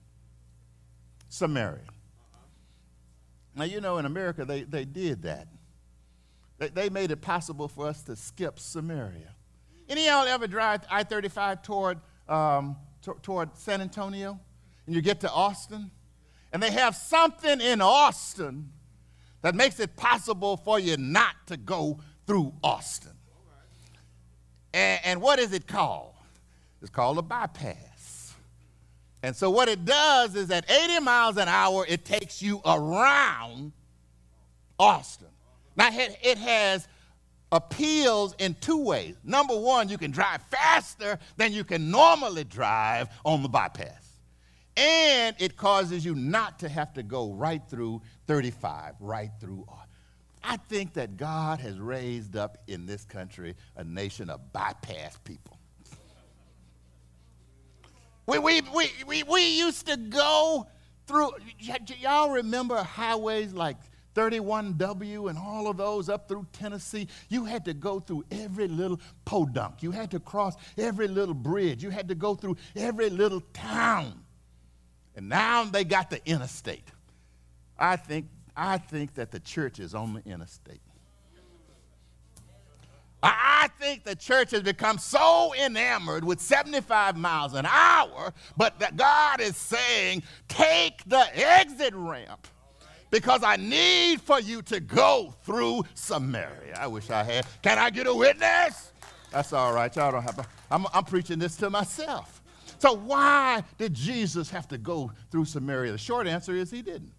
Samaria. 1.29 1.89
Now, 3.57 3.65
you 3.65 3.81
know, 3.81 3.99
in 3.99 4.07
America, 4.07 4.45
they, 4.45 4.63
they 4.63 4.85
did 4.85 5.23
that. 5.23 5.49
They, 6.59 6.69
they 6.69 6.89
made 6.89 7.11
it 7.11 7.21
possible 7.21 7.67
for 7.67 7.89
us 7.89 8.01
to 8.03 8.15
skip 8.15 8.61
Samaria. 8.61 9.35
Any 9.89 10.07
of 10.07 10.15
y'all 10.15 10.29
ever 10.29 10.47
drive 10.47 10.83
I 10.89 11.03
35 11.03 11.63
toward, 11.63 11.99
um, 12.29 12.77
t- 13.05 13.11
toward 13.23 13.57
San 13.57 13.81
Antonio? 13.81 14.39
And 14.87 14.95
you 14.95 15.03
get 15.03 15.19
to 15.23 15.33
Austin? 15.33 15.91
And 16.53 16.63
they 16.63 16.71
have 16.71 16.95
something 16.95 17.61
in 17.61 17.81
Austin 17.81 18.71
that 19.45 19.55
makes 19.55 19.79
it 19.79 19.95
possible 19.95 20.57
for 20.57 20.81
you 20.81 20.97
not 20.97 21.35
to 21.49 21.59
go 21.59 22.01
through 22.27 22.55
Austin. 22.63 23.13
And, 24.73 25.01
and 25.05 25.21
what 25.21 25.39
is 25.39 25.53
it 25.53 25.67
called? 25.67 26.15
It's 26.81 26.91
called 26.91 27.19
a 27.19 27.23
bypass. 27.23 28.35
And 29.23 29.37
so 29.37 29.51
what 29.51 29.69
it 29.69 29.85
does 29.85 30.35
is 30.35 30.51
at 30.51 30.71
80 30.71 31.01
miles 31.01 31.37
an 31.37 31.49
hour, 31.49 31.85
it 31.87 32.07
takes 32.07 32.41
you 32.41 32.63
around 32.65 33.73
Austin. 34.79 35.29
Now, 35.77 35.91
it 35.93 36.39
has 36.39 36.89
appeals 37.53 38.35
in 38.39 38.57
two 38.63 38.83
ways. 38.83 39.17
Number 39.25 39.55
one, 39.55 39.91
you 39.91 39.99
can 39.99 40.11
drive 40.11 40.41
faster 40.45 41.19
than 41.37 41.53
you 41.53 41.65
can 41.65 41.91
normally 41.91 42.45
drive 42.45 43.11
on 43.27 43.43
the 43.43 43.51
bypass 43.51 44.05
and 44.77 45.37
it 45.39 45.57
causes 45.57 46.05
you 46.05 46.15
not 46.15 46.59
to 46.59 46.69
have 46.69 46.93
to 46.95 47.03
go 47.03 47.33
right 47.33 47.63
through 47.69 48.03
35, 48.27 48.95
right 49.01 49.31
through. 49.41 49.67
I 50.43 50.57
think 50.57 50.95
that 50.95 51.17
God 51.17 51.61
has 51.61 51.79
raised 51.79 52.37
up 52.37 52.59
in 52.67 52.87
this 52.87 53.05
country 53.05 53.55
a 53.77 53.85
nation 53.85 54.29
of 54.29 54.53
bypass 54.53 55.17
people. 55.25 55.59
We, 58.27 58.39
we, 58.39 58.63
we, 58.75 58.91
we, 59.07 59.23
we 59.23 59.59
used 59.59 59.87
to 59.87 59.97
go 59.97 60.67
through, 61.07 61.33
y'all 61.59 62.31
remember 62.31 62.77
highways 62.77 63.53
like 63.53 63.77
31W 64.15 65.29
and 65.29 65.39
all 65.39 65.69
of 65.69 65.77
those 65.77 66.09
up 66.09 66.29
through 66.29 66.47
Tennessee, 66.53 67.09
you 67.29 67.45
had 67.45 67.65
to 67.65 67.75
go 67.75 68.01
through 68.01 68.25
every 68.31 68.69
little 68.69 69.01
podunk. 69.25 69.83
You 69.83 69.91
had 69.91 70.11
to 70.13 70.21
cross 70.21 70.55
every 70.79 71.09
little 71.09 71.35
bridge. 71.35 71.83
You 71.83 71.91
had 71.91 72.09
to 72.09 72.15
go 72.15 72.35
through 72.35 72.57
every 72.77 73.11
little 73.11 73.43
town. 73.53 74.23
And 75.17 75.29
now 75.29 75.65
they 75.65 75.85
got 75.85 76.11
the 76.11 76.25
interstate. 76.29 76.89
I 77.79 77.97
think, 77.97 78.27
I 78.57 78.79
think 78.79 79.15
that 79.15 79.31
the 79.31 79.41
church 79.41 79.81
is 79.81 79.95
on 79.95 80.15
the 80.15 80.31
interstate. 80.31 80.81
I 83.27 83.71
think 83.81 84.05
the 84.05 84.15
church 84.15 84.51
has 84.51 84.63
become 84.63 84.99
so 84.99 85.55
enamored 85.55 86.25
with 86.25 86.43
75 86.43 87.17
miles 87.17 87.55
an 87.55 87.65
hour, 87.65 88.35
but 88.55 88.79
that 88.81 88.97
God 88.97 89.41
is 89.41 89.57
saying, 89.57 90.23
take 90.47 91.03
the 91.07 91.25
exit 91.35 91.95
ramp 91.95 92.47
because 93.11 93.43
I 93.43 93.57
need 93.57 94.21
for 94.21 94.41
you 94.41 94.61
to 94.63 94.79
go 94.79 95.35
through 95.45 95.85
Samaria. 95.95 96.77
I 96.79 96.87
wish 96.87 97.09
I 97.09 97.23
had. 97.23 97.47
Can 97.63 97.79
I 97.79 97.89
get 97.89 98.07
a 98.07 98.15
witness? 98.15 98.93
That's 99.31 99.55
all 99.55 99.73
right. 99.73 99.95
Y'all 99.97 100.13
don't 100.13 100.23
have 100.23 100.37
to. 100.37 100.45
I'm, 100.71 100.87
I'm 100.93 101.05
preaching 101.05 101.39
this 101.39 101.57
to 101.57 101.71
myself. 101.71 102.43
So, 102.79 102.93
why 102.93 103.63
did 103.79 103.95
Jesus 103.95 104.51
have 104.51 104.69
to 104.69 104.79
go 104.79 105.11
through 105.31 105.47
Samaria? 105.47 105.93
The 105.93 105.99
short 105.99 106.27
answer 106.27 106.55
is 106.55 106.71
he 106.71 106.83
didn't. 106.83 107.13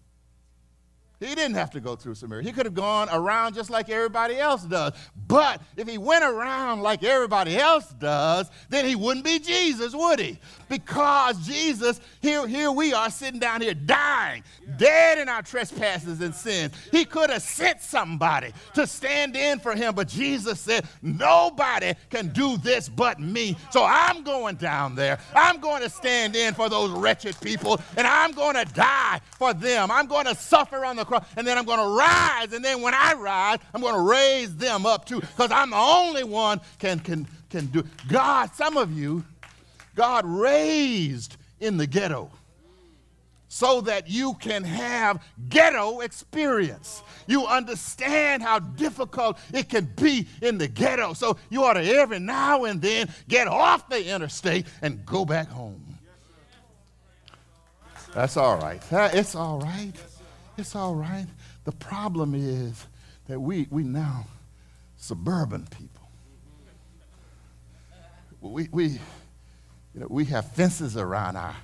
He 1.18 1.34
didn't 1.34 1.54
have 1.54 1.70
to 1.70 1.80
go 1.80 1.96
through 1.96 2.14
Samaria. 2.14 2.44
He 2.44 2.52
could 2.52 2.66
have 2.66 2.74
gone 2.74 3.08
around 3.10 3.54
just 3.54 3.70
like 3.70 3.88
everybody 3.88 4.36
else 4.36 4.64
does. 4.64 4.92
But 5.26 5.62
if 5.76 5.88
he 5.88 5.96
went 5.96 6.24
around 6.24 6.82
like 6.82 7.02
everybody 7.02 7.56
else 7.56 7.88
does, 7.98 8.50
then 8.68 8.84
he 8.84 8.96
wouldn't 8.96 9.24
be 9.24 9.38
Jesus, 9.38 9.94
would 9.94 10.18
he? 10.18 10.38
Because 10.68 11.46
Jesus, 11.46 12.02
here, 12.20 12.46
here 12.46 12.70
we 12.70 12.92
are 12.92 13.10
sitting 13.10 13.40
down 13.40 13.62
here 13.62 13.72
dying, 13.72 14.44
dead 14.76 15.16
in 15.16 15.30
our 15.30 15.40
trespasses 15.40 16.20
and 16.20 16.34
sins. 16.34 16.74
He 16.92 17.06
could 17.06 17.30
have 17.30 17.42
sent 17.42 17.80
somebody 17.80 18.52
to 18.74 18.86
stand 18.86 19.36
in 19.36 19.58
for 19.58 19.74
him, 19.74 19.94
but 19.94 20.08
Jesus 20.08 20.60
said, 20.60 20.86
Nobody 21.00 21.94
can 22.10 22.28
do 22.28 22.58
this 22.58 22.90
but 22.90 23.20
me. 23.20 23.56
So 23.70 23.84
I'm 23.84 24.22
going 24.22 24.56
down 24.56 24.94
there. 24.94 25.18
I'm 25.34 25.60
going 25.60 25.82
to 25.82 25.88
stand 25.88 26.36
in 26.36 26.52
for 26.52 26.68
those 26.68 26.90
wretched 26.90 27.40
people, 27.40 27.80
and 27.96 28.06
I'm 28.06 28.32
going 28.32 28.56
to 28.56 28.70
die 28.74 29.20
for 29.38 29.54
them. 29.54 29.90
I'm 29.90 30.06
going 30.06 30.26
to 30.26 30.34
suffer 30.34 30.84
on 30.84 30.96
the 30.96 31.05
and 31.36 31.46
then 31.46 31.58
I'm 31.58 31.64
going 31.64 31.78
to 31.78 31.96
rise. 31.96 32.52
And 32.52 32.64
then 32.64 32.82
when 32.82 32.94
I 32.94 33.14
rise, 33.14 33.58
I'm 33.74 33.80
going 33.80 33.94
to 33.94 34.00
raise 34.00 34.54
them 34.56 34.86
up 34.86 35.04
too, 35.04 35.20
because 35.20 35.50
I'm 35.50 35.70
the 35.70 35.76
only 35.76 36.24
one 36.24 36.60
can, 36.78 37.00
can, 37.00 37.26
can 37.50 37.66
do. 37.66 37.84
God, 38.08 38.54
some 38.54 38.76
of 38.76 38.96
you, 38.96 39.24
God 39.94 40.24
raised 40.26 41.36
in 41.60 41.76
the 41.76 41.86
ghetto 41.86 42.30
so 43.48 43.80
that 43.80 44.10
you 44.10 44.34
can 44.34 44.62
have 44.64 45.22
ghetto 45.48 46.00
experience. 46.00 47.02
You 47.26 47.46
understand 47.46 48.42
how 48.42 48.58
difficult 48.58 49.38
it 49.54 49.70
can 49.70 49.90
be 49.96 50.26
in 50.42 50.58
the 50.58 50.68
ghetto. 50.68 51.14
So 51.14 51.38
you 51.48 51.64
ought 51.64 51.74
to 51.74 51.82
every 51.82 52.18
now 52.18 52.64
and 52.64 52.82
then 52.82 53.08
get 53.28 53.48
off 53.48 53.88
the 53.88 54.14
interstate 54.14 54.66
and 54.82 55.06
go 55.06 55.24
back 55.24 55.48
home. 55.48 55.82
That's 58.12 58.36
all 58.36 58.58
right. 58.58 58.82
It's 58.90 59.34
all 59.34 59.60
right. 59.60 59.92
It's 60.58 60.74
all 60.74 60.94
right. 60.94 61.26
The 61.64 61.72
problem 61.72 62.34
is 62.34 62.86
that 63.28 63.38
we, 63.38 63.66
we 63.70 63.82
now 63.82 64.26
suburban 64.96 65.66
people. 65.66 66.08
We, 68.40 68.68
we, 68.70 68.86
you 68.86 69.00
know, 70.00 70.06
we 70.08 70.24
have 70.26 70.52
fences 70.52 70.96
around 70.96 71.36
our, 71.36 71.56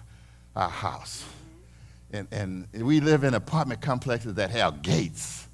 our 0.56 0.68
house 0.68 1.24
and, 2.12 2.28
and 2.30 2.68
we 2.74 3.00
live 3.00 3.24
in 3.24 3.34
apartment 3.34 3.80
complexes 3.80 4.34
that 4.34 4.50
have 4.50 4.82
gates. 4.82 5.48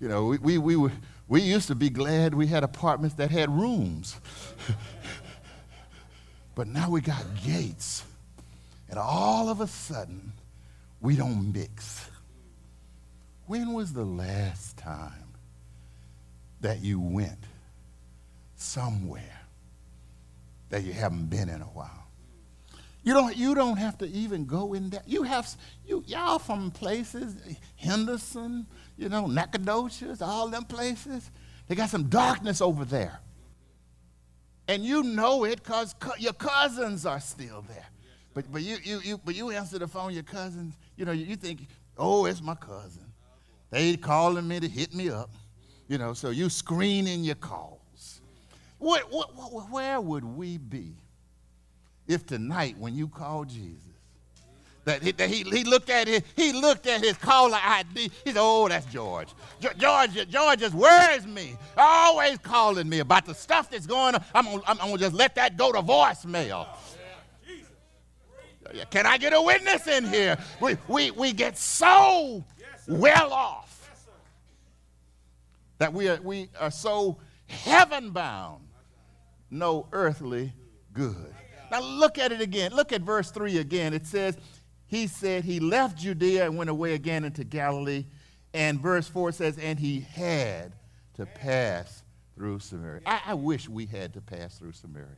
You 0.00 0.08
know, 0.08 0.26
we, 0.26 0.38
we, 0.38 0.58
we, 0.58 0.76
were, 0.76 0.92
we 1.28 1.42
used 1.42 1.68
to 1.68 1.74
be 1.74 1.90
glad 1.90 2.34
we 2.34 2.46
had 2.46 2.64
apartments 2.64 3.16
that 3.16 3.30
had 3.30 3.50
rooms. 3.50 4.18
but 6.54 6.66
now 6.66 6.90
we 6.90 7.00
got 7.00 7.22
gates. 7.44 8.04
And 8.88 8.98
all 8.98 9.48
of 9.48 9.60
a 9.60 9.66
sudden, 9.66 10.32
we 11.00 11.16
don't 11.16 11.52
mix. 11.52 12.08
When 13.52 13.74
was 13.74 13.92
the 13.92 14.06
last 14.06 14.78
time 14.78 15.28
that 16.62 16.80
you 16.80 16.98
went 16.98 17.44
somewhere 18.56 19.40
that 20.70 20.84
you 20.84 20.94
haven't 20.94 21.28
been 21.28 21.50
in 21.50 21.60
a 21.60 21.66
while? 21.66 22.06
You 23.02 23.12
don't, 23.12 23.36
you 23.36 23.54
don't 23.54 23.76
have 23.76 23.98
to 23.98 24.08
even 24.08 24.46
go 24.46 24.72
in 24.72 24.88
there. 24.88 25.02
You 25.06 25.24
have, 25.24 25.46
you, 25.86 26.02
y'all 26.06 26.38
from 26.38 26.70
places, 26.70 27.36
Henderson, 27.76 28.66
you 28.96 29.10
know, 29.10 29.26
Nacogdoches, 29.26 30.22
all 30.22 30.48
them 30.48 30.64
places. 30.64 31.30
They 31.68 31.74
got 31.74 31.90
some 31.90 32.08
darkness 32.08 32.62
over 32.62 32.86
there. 32.86 33.20
And 34.66 34.82
you 34.82 35.02
know 35.02 35.44
it 35.44 35.62
because 35.62 35.92
co- 36.00 36.16
your 36.18 36.32
cousins 36.32 37.04
are 37.04 37.20
still 37.20 37.62
there. 37.68 37.88
But, 38.32 38.50
but, 38.50 38.62
you, 38.62 38.78
you, 38.82 39.00
you, 39.00 39.20
but 39.22 39.34
you 39.34 39.50
answer 39.50 39.78
the 39.78 39.88
phone, 39.88 40.14
your 40.14 40.22
cousins, 40.22 40.72
you 40.96 41.04
know, 41.04 41.12
you, 41.12 41.26
you 41.26 41.36
think, 41.36 41.66
oh, 41.98 42.24
it's 42.24 42.40
my 42.40 42.54
cousin. 42.54 43.01
They 43.72 43.96
calling 43.96 44.46
me 44.46 44.60
to 44.60 44.68
hit 44.68 44.94
me 44.94 45.08
up. 45.08 45.30
You 45.88 45.98
know, 45.98 46.12
so 46.12 46.30
you 46.30 46.48
screening 46.48 47.24
your 47.24 47.34
calls. 47.34 48.20
What, 48.78 49.10
what, 49.10 49.34
what, 49.34 49.70
where 49.70 50.00
would 50.00 50.24
we 50.24 50.58
be 50.58 50.94
if 52.06 52.26
tonight 52.26 52.76
when 52.78 52.94
you 52.94 53.08
call 53.08 53.44
Jesus, 53.44 53.80
that 54.84 55.02
he, 55.02 55.12
that 55.12 55.28
he, 55.28 55.42
he 55.44 55.64
looked 55.64 55.88
at 55.88 56.08
his 56.08 56.22
he 56.34 56.52
looked 56.52 56.86
at 56.86 57.00
his 57.00 57.16
caller 57.16 57.58
ID. 57.62 58.10
He 58.24 58.32
said, 58.32 58.36
"Oh, 58.38 58.68
that's 58.68 58.84
George. 58.86 59.28
George, 59.78 60.28
George 60.28 60.58
just 60.58 60.74
worries 60.74 61.26
me. 61.26 61.56
Always 61.76 62.38
calling 62.38 62.88
me 62.88 62.98
about 62.98 63.24
the 63.24 63.34
stuff 63.34 63.70
that's 63.70 63.86
going 63.86 64.16
on. 64.16 64.24
I'm 64.34 64.44
gonna, 64.44 64.62
I'm 64.66 64.76
gonna 64.76 64.98
just 64.98 65.14
let 65.14 65.34
that 65.36 65.56
go 65.56 65.72
to 65.72 65.80
voicemail." 65.80 66.66
Can 68.90 69.06
I 69.06 69.18
get 69.18 69.32
a 69.32 69.40
witness 69.42 69.86
in 69.86 70.04
here? 70.06 70.38
We, 70.60 70.76
we, 70.88 71.10
we 71.10 71.32
get 71.32 71.58
so 71.58 72.42
well 72.88 73.32
off 73.32 73.61
that 75.82 75.92
we 75.92 76.08
are, 76.08 76.20
we 76.22 76.48
are 76.60 76.70
so 76.70 77.18
heaven 77.48 78.10
bound, 78.10 78.62
no 79.50 79.88
earthly 79.90 80.52
good. 80.92 81.34
Now 81.72 81.80
look 81.80 82.18
at 82.18 82.30
it 82.30 82.40
again. 82.40 82.72
Look 82.72 82.92
at 82.92 83.00
verse 83.00 83.32
3 83.32 83.58
again. 83.58 83.92
It 83.92 84.06
says, 84.06 84.36
He 84.86 85.08
said, 85.08 85.42
He 85.42 85.58
left 85.58 85.98
Judea 85.98 86.46
and 86.46 86.56
went 86.56 86.70
away 86.70 86.94
again 86.94 87.24
into 87.24 87.42
Galilee. 87.42 88.04
And 88.54 88.78
verse 88.78 89.08
4 89.08 89.32
says, 89.32 89.58
And 89.58 89.76
he 89.76 90.02
had 90.02 90.72
to 91.14 91.26
pass 91.26 92.04
through 92.36 92.60
Samaria. 92.60 93.02
I, 93.04 93.20
I 93.26 93.34
wish 93.34 93.68
we 93.68 93.86
had 93.86 94.14
to 94.14 94.20
pass 94.20 94.56
through 94.56 94.72
Samaria. 94.72 95.16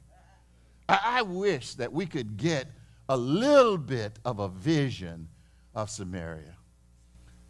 I, 0.89 1.01
I 1.05 1.23
wish 1.23 1.75
that 1.75 1.93
we 1.93 2.07
could 2.07 2.39
get 2.39 2.69
a 3.11 3.19
little 3.19 3.77
bit 3.77 4.19
of 4.25 4.39
a 4.39 4.49
vision 4.49 5.29
of 5.75 5.91
Samaria. 5.91 6.54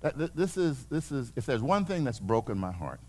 Uh, 0.05 0.11
this 0.35 0.59
is, 0.59 0.85
this 0.85 1.11
is, 1.11 1.33
if 1.35 1.47
there's 1.47 1.63
one 1.63 1.87
thing 1.87 2.05
that's 2.05 2.21
broken 2.21 2.59
my 2.59 2.71
heart, 2.71 3.01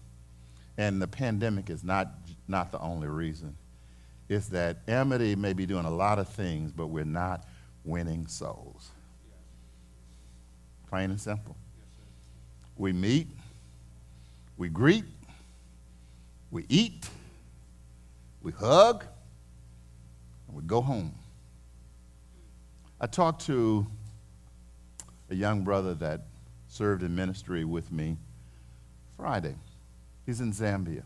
and 0.77 1.01
the 1.01 1.07
pandemic 1.07 1.69
is 1.69 1.83
not, 1.83 2.07
not 2.47 2.71
the 2.71 2.79
only 2.79 3.09
reason, 3.09 3.53
is 4.29 4.47
that 4.49 4.77
Amity 4.87 5.35
may 5.35 5.51
be 5.51 5.65
doing 5.65 5.83
a 5.83 5.89
lot 5.89 6.19
of 6.19 6.29
things, 6.29 6.71
but 6.71 6.87
we're 6.87 7.03
not 7.03 7.45
winning 7.83 8.25
souls. 8.27 8.91
Plain 10.87 11.11
and 11.11 11.19
simple. 11.19 11.57
We 12.77 12.93
meet, 12.93 13.27
we 14.55 14.69
greet, 14.69 15.03
we 16.49 16.65
eat, 16.69 17.09
we 18.41 18.53
hug, 18.53 19.03
and 20.47 20.55
we 20.55 20.63
go 20.63 20.79
home. 20.79 21.13
I 23.01 23.07
talked 23.07 23.45
to 23.47 23.85
a 25.29 25.35
young 25.35 25.65
brother 25.65 25.93
that 25.95 26.21
served 26.75 27.03
in 27.03 27.15
ministry 27.15 27.63
with 27.63 27.91
me 27.91 28.17
Friday. 29.15 29.55
He's 30.25 30.41
in 30.41 30.51
Zambia. 30.51 31.03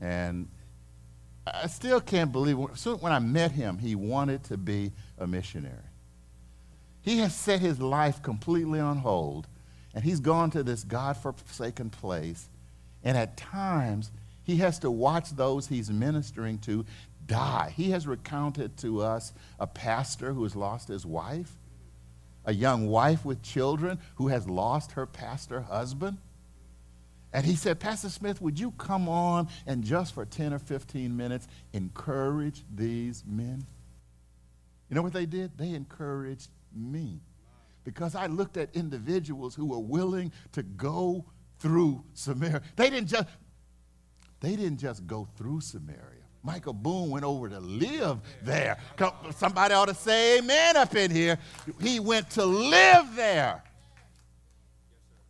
And 0.00 0.48
I 1.46 1.66
still 1.66 2.00
can't 2.00 2.32
believe 2.32 2.56
when 2.56 3.12
I 3.12 3.18
met 3.18 3.52
him, 3.52 3.78
he 3.78 3.94
wanted 3.94 4.44
to 4.44 4.56
be 4.56 4.92
a 5.18 5.26
missionary. 5.26 5.76
He 7.02 7.18
has 7.18 7.34
set 7.34 7.60
his 7.60 7.80
life 7.80 8.22
completely 8.22 8.80
on 8.80 8.98
hold, 8.98 9.46
and 9.94 10.02
he's 10.02 10.20
gone 10.20 10.50
to 10.52 10.62
this 10.62 10.84
God 10.84 11.16
forsaken 11.16 11.90
place. 11.90 12.48
And 13.04 13.16
at 13.18 13.36
times, 13.36 14.10
he 14.44 14.56
has 14.56 14.78
to 14.80 14.90
watch 14.90 15.30
those 15.30 15.66
he's 15.66 15.90
ministering 15.90 16.58
to 16.60 16.84
die. 17.26 17.72
He 17.76 17.90
has 17.90 18.06
recounted 18.06 18.76
to 18.78 19.02
us 19.02 19.32
a 19.58 19.66
pastor 19.66 20.32
who 20.32 20.42
has 20.44 20.56
lost 20.56 20.88
his 20.88 21.04
wife, 21.04 21.52
a 22.44 22.52
young 22.52 22.86
wife 22.86 23.24
with 23.24 23.42
children 23.42 23.98
who 24.16 24.28
has 24.28 24.48
lost 24.48 24.92
her 24.92 25.06
pastor 25.06 25.60
husband 25.60 26.18
and 27.32 27.46
he 27.46 27.54
said, 27.54 27.78
Pastor 27.78 28.08
Smith, 28.08 28.42
would 28.42 28.58
you 28.58 28.72
come 28.72 29.08
on 29.08 29.48
and 29.66 29.84
just 29.84 30.14
for 30.14 30.24
10 30.24 30.52
or 30.52 30.58
15 30.58 31.16
minutes 31.16 31.46
encourage 31.72 32.64
these 32.74 33.22
men? 33.26 33.64
You 34.88 34.96
know 34.96 35.02
what 35.02 35.12
they 35.12 35.26
did? 35.26 35.56
They 35.56 35.70
encouraged 35.70 36.50
me 36.74 37.20
because 37.84 38.16
I 38.16 38.26
looked 38.26 38.56
at 38.56 38.74
individuals 38.74 39.54
who 39.54 39.66
were 39.66 39.78
willing 39.78 40.32
to 40.52 40.62
go 40.64 41.24
through 41.60 42.02
Samaria. 42.14 42.62
They 42.76 42.90
didn't 42.90 43.08
just 43.08 43.28
they 44.40 44.56
didn't 44.56 44.78
just 44.78 45.06
go 45.06 45.28
through 45.36 45.60
Samaria. 45.60 46.19
Michael 46.42 46.72
Boone 46.72 47.10
went 47.10 47.24
over 47.24 47.48
to 47.48 47.60
live 47.60 48.18
there. 48.42 48.78
Somebody 49.36 49.74
ought 49.74 49.88
to 49.88 49.94
say 49.94 50.38
amen 50.38 50.76
up 50.76 50.94
in 50.94 51.10
here. 51.10 51.38
He 51.80 52.00
went 52.00 52.30
to 52.30 52.44
live 52.44 53.14
there. 53.14 53.62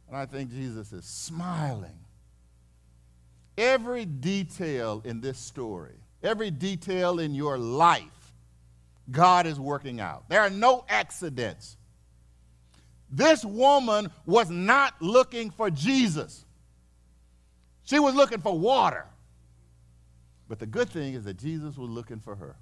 And 0.08 0.16
I 0.16 0.26
think 0.26 0.50
Jesus 0.50 0.92
is 0.92 1.04
smiling. 1.04 1.98
Every 3.58 4.04
detail 4.04 5.02
in 5.04 5.20
this 5.20 5.38
story, 5.38 5.96
every 6.22 6.50
detail 6.50 7.18
in 7.18 7.34
your 7.34 7.58
life, 7.58 8.32
God 9.10 9.46
is 9.46 9.58
working 9.58 10.00
out. 10.00 10.28
There 10.28 10.40
are 10.40 10.50
no 10.50 10.84
accidents. 10.88 11.76
This 13.10 13.44
woman 13.44 14.10
was 14.24 14.48
not 14.48 14.94
looking 15.02 15.50
for 15.50 15.70
Jesus, 15.70 16.44
she 17.82 17.98
was 17.98 18.14
looking 18.14 18.40
for 18.40 18.56
water. 18.56 19.06
But 20.50 20.58
the 20.58 20.66
good 20.66 20.90
thing 20.90 21.14
is 21.14 21.22
that 21.26 21.36
Jesus 21.36 21.76
was 21.76 21.88
looking 21.88 22.18
for 22.18 22.34
her. 22.34 22.56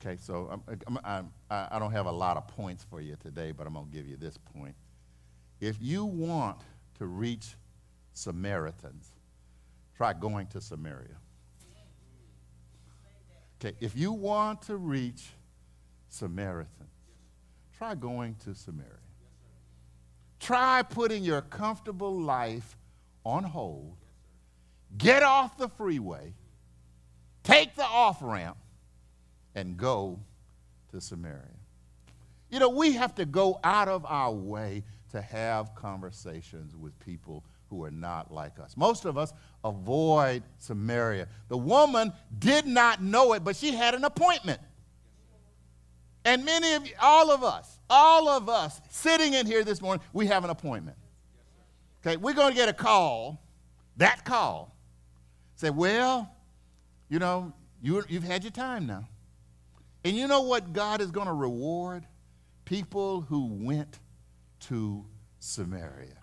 Okay, 0.00 0.16
so 0.20 0.48
I'm, 0.50 0.80
I'm, 0.88 0.98
I'm, 1.04 1.32
I 1.48 1.78
don't 1.78 1.92
have 1.92 2.06
a 2.06 2.12
lot 2.12 2.36
of 2.36 2.48
points 2.48 2.84
for 2.90 3.00
you 3.00 3.14
today, 3.22 3.52
but 3.52 3.68
I'm 3.68 3.74
going 3.74 3.86
to 3.86 3.92
give 3.92 4.08
you 4.08 4.16
this 4.16 4.36
point. 4.36 4.74
If 5.60 5.76
you 5.80 6.04
want 6.04 6.58
to 6.98 7.06
reach 7.06 7.54
Samaritans, 8.14 9.12
try 9.96 10.12
going 10.12 10.48
to 10.48 10.60
Samaria. 10.60 11.16
Okay, 13.60 13.76
if 13.80 13.96
you 13.96 14.10
want 14.10 14.62
to 14.62 14.76
reach 14.76 15.30
Samaritans, 16.08 16.90
try 17.76 17.94
going 17.94 18.34
to 18.44 18.56
Samaria. 18.56 18.90
Try 20.40 20.82
putting 20.82 21.22
your 21.22 21.42
comfortable 21.42 22.20
life 22.20 22.76
on 23.24 23.44
hold. 23.44 23.98
Get 24.96 25.22
off 25.22 25.56
the 25.56 25.68
freeway, 25.68 26.34
take 27.42 27.74
the 27.74 27.84
off 27.84 28.18
ramp, 28.20 28.56
and 29.54 29.76
go 29.76 30.20
to 30.92 31.00
Samaria. 31.00 31.42
You 32.50 32.60
know, 32.60 32.70
we 32.70 32.92
have 32.92 33.14
to 33.16 33.26
go 33.26 33.60
out 33.64 33.88
of 33.88 34.06
our 34.06 34.32
way 34.32 34.84
to 35.10 35.20
have 35.20 35.74
conversations 35.74 36.76
with 36.76 36.98
people 37.00 37.44
who 37.68 37.84
are 37.84 37.90
not 37.90 38.32
like 38.32 38.58
us. 38.58 38.76
Most 38.76 39.04
of 39.04 39.18
us 39.18 39.32
avoid 39.64 40.42
Samaria. 40.58 41.28
The 41.48 41.58
woman 41.58 42.12
did 42.38 42.66
not 42.66 43.02
know 43.02 43.34
it, 43.34 43.44
but 43.44 43.56
she 43.56 43.72
had 43.72 43.94
an 43.94 44.04
appointment. 44.04 44.60
And 46.24 46.44
many 46.44 46.74
of 46.74 46.86
you, 46.86 46.92
all 47.00 47.30
of 47.30 47.42
us, 47.42 47.78
all 47.90 48.28
of 48.28 48.48
us 48.48 48.80
sitting 48.90 49.34
in 49.34 49.46
here 49.46 49.64
this 49.64 49.80
morning, 49.80 50.04
we 50.12 50.26
have 50.26 50.44
an 50.44 50.50
appointment. 50.50 50.96
Okay, 52.02 52.16
we're 52.16 52.34
going 52.34 52.52
to 52.52 52.56
get 52.56 52.68
a 52.68 52.72
call, 52.74 53.42
that 53.96 54.24
call. 54.24 54.74
Say, 55.56 55.70
well, 55.70 56.30
you 57.08 57.18
know, 57.18 57.52
you, 57.82 58.02
you've 58.08 58.24
had 58.24 58.44
your 58.44 58.50
time 58.50 58.86
now. 58.86 59.08
And 60.04 60.16
you 60.16 60.28
know 60.28 60.42
what 60.42 60.72
God 60.72 61.00
is 61.00 61.10
going 61.10 61.26
to 61.26 61.32
reward? 61.32 62.06
People 62.64 63.22
who 63.22 63.46
went 63.46 63.98
to 64.60 65.04
Samaria. 65.38 66.16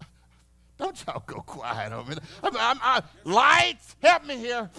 Don't 0.78 1.04
y'all 1.06 1.22
go 1.26 1.40
quiet 1.40 1.92
on 1.92 2.08
me. 2.08 2.16
I'm, 2.42 2.56
I'm, 2.56 2.78
I'm, 2.82 3.02
lights, 3.24 3.96
help 4.02 4.24
me 4.24 4.36
here. 4.36 4.70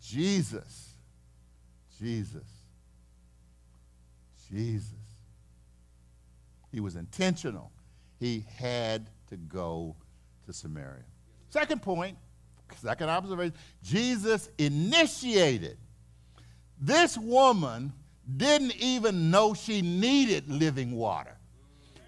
Jesus, 0.00 0.94
Jesus, 1.98 2.44
Jesus. 4.50 4.92
He 6.70 6.80
was 6.80 6.96
intentional. 6.96 7.70
He 8.18 8.44
had 8.58 9.08
to 9.28 9.36
go 9.36 9.96
to 10.46 10.52
Samaria. 10.52 11.04
Second 11.50 11.82
point, 11.82 12.16
second 12.76 13.08
observation 13.08 13.54
Jesus 13.82 14.48
initiated. 14.58 15.78
This 16.80 17.16
woman 17.16 17.92
didn't 18.36 18.76
even 18.76 19.30
know 19.30 19.54
she 19.54 19.82
needed 19.82 20.48
living 20.48 20.92
water. 20.92 21.36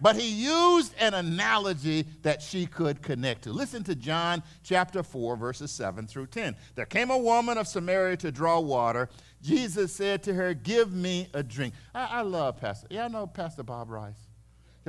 But 0.01 0.16
he 0.16 0.29
used 0.29 0.92
an 0.99 1.14
analogy 1.14 2.07
that 2.23 2.42
she 2.42 2.66
could 2.66 3.01
connect 3.01 3.44
to. 3.44 3.53
Listen 3.53 3.83
to 3.85 3.94
John 3.94 4.42
chapter 4.62 5.03
4, 5.03 5.37
verses 5.37 5.70
7 5.70 6.07
through 6.07 6.27
10. 6.27 6.57
There 6.75 6.85
came 6.85 7.11
a 7.11 7.16
woman 7.16 7.57
of 7.57 7.68
Samaria 7.68 8.16
to 8.18 8.33
draw 8.33 8.59
water. 8.59 9.09
Jesus 9.40 9.94
said 9.94 10.23
to 10.25 10.35
her, 10.35 10.53
Give 10.53 10.92
me 10.92 11.29
a 11.33 11.42
drink. 11.42 11.75
I, 11.94 12.07
I 12.07 12.20
love 12.23 12.61
Pastor. 12.61 12.88
Yeah, 12.90 13.05
I 13.07 13.09
know 13.09 13.27
Pastor 13.27 13.62
Bob 13.62 13.88
Rice. 13.88 14.24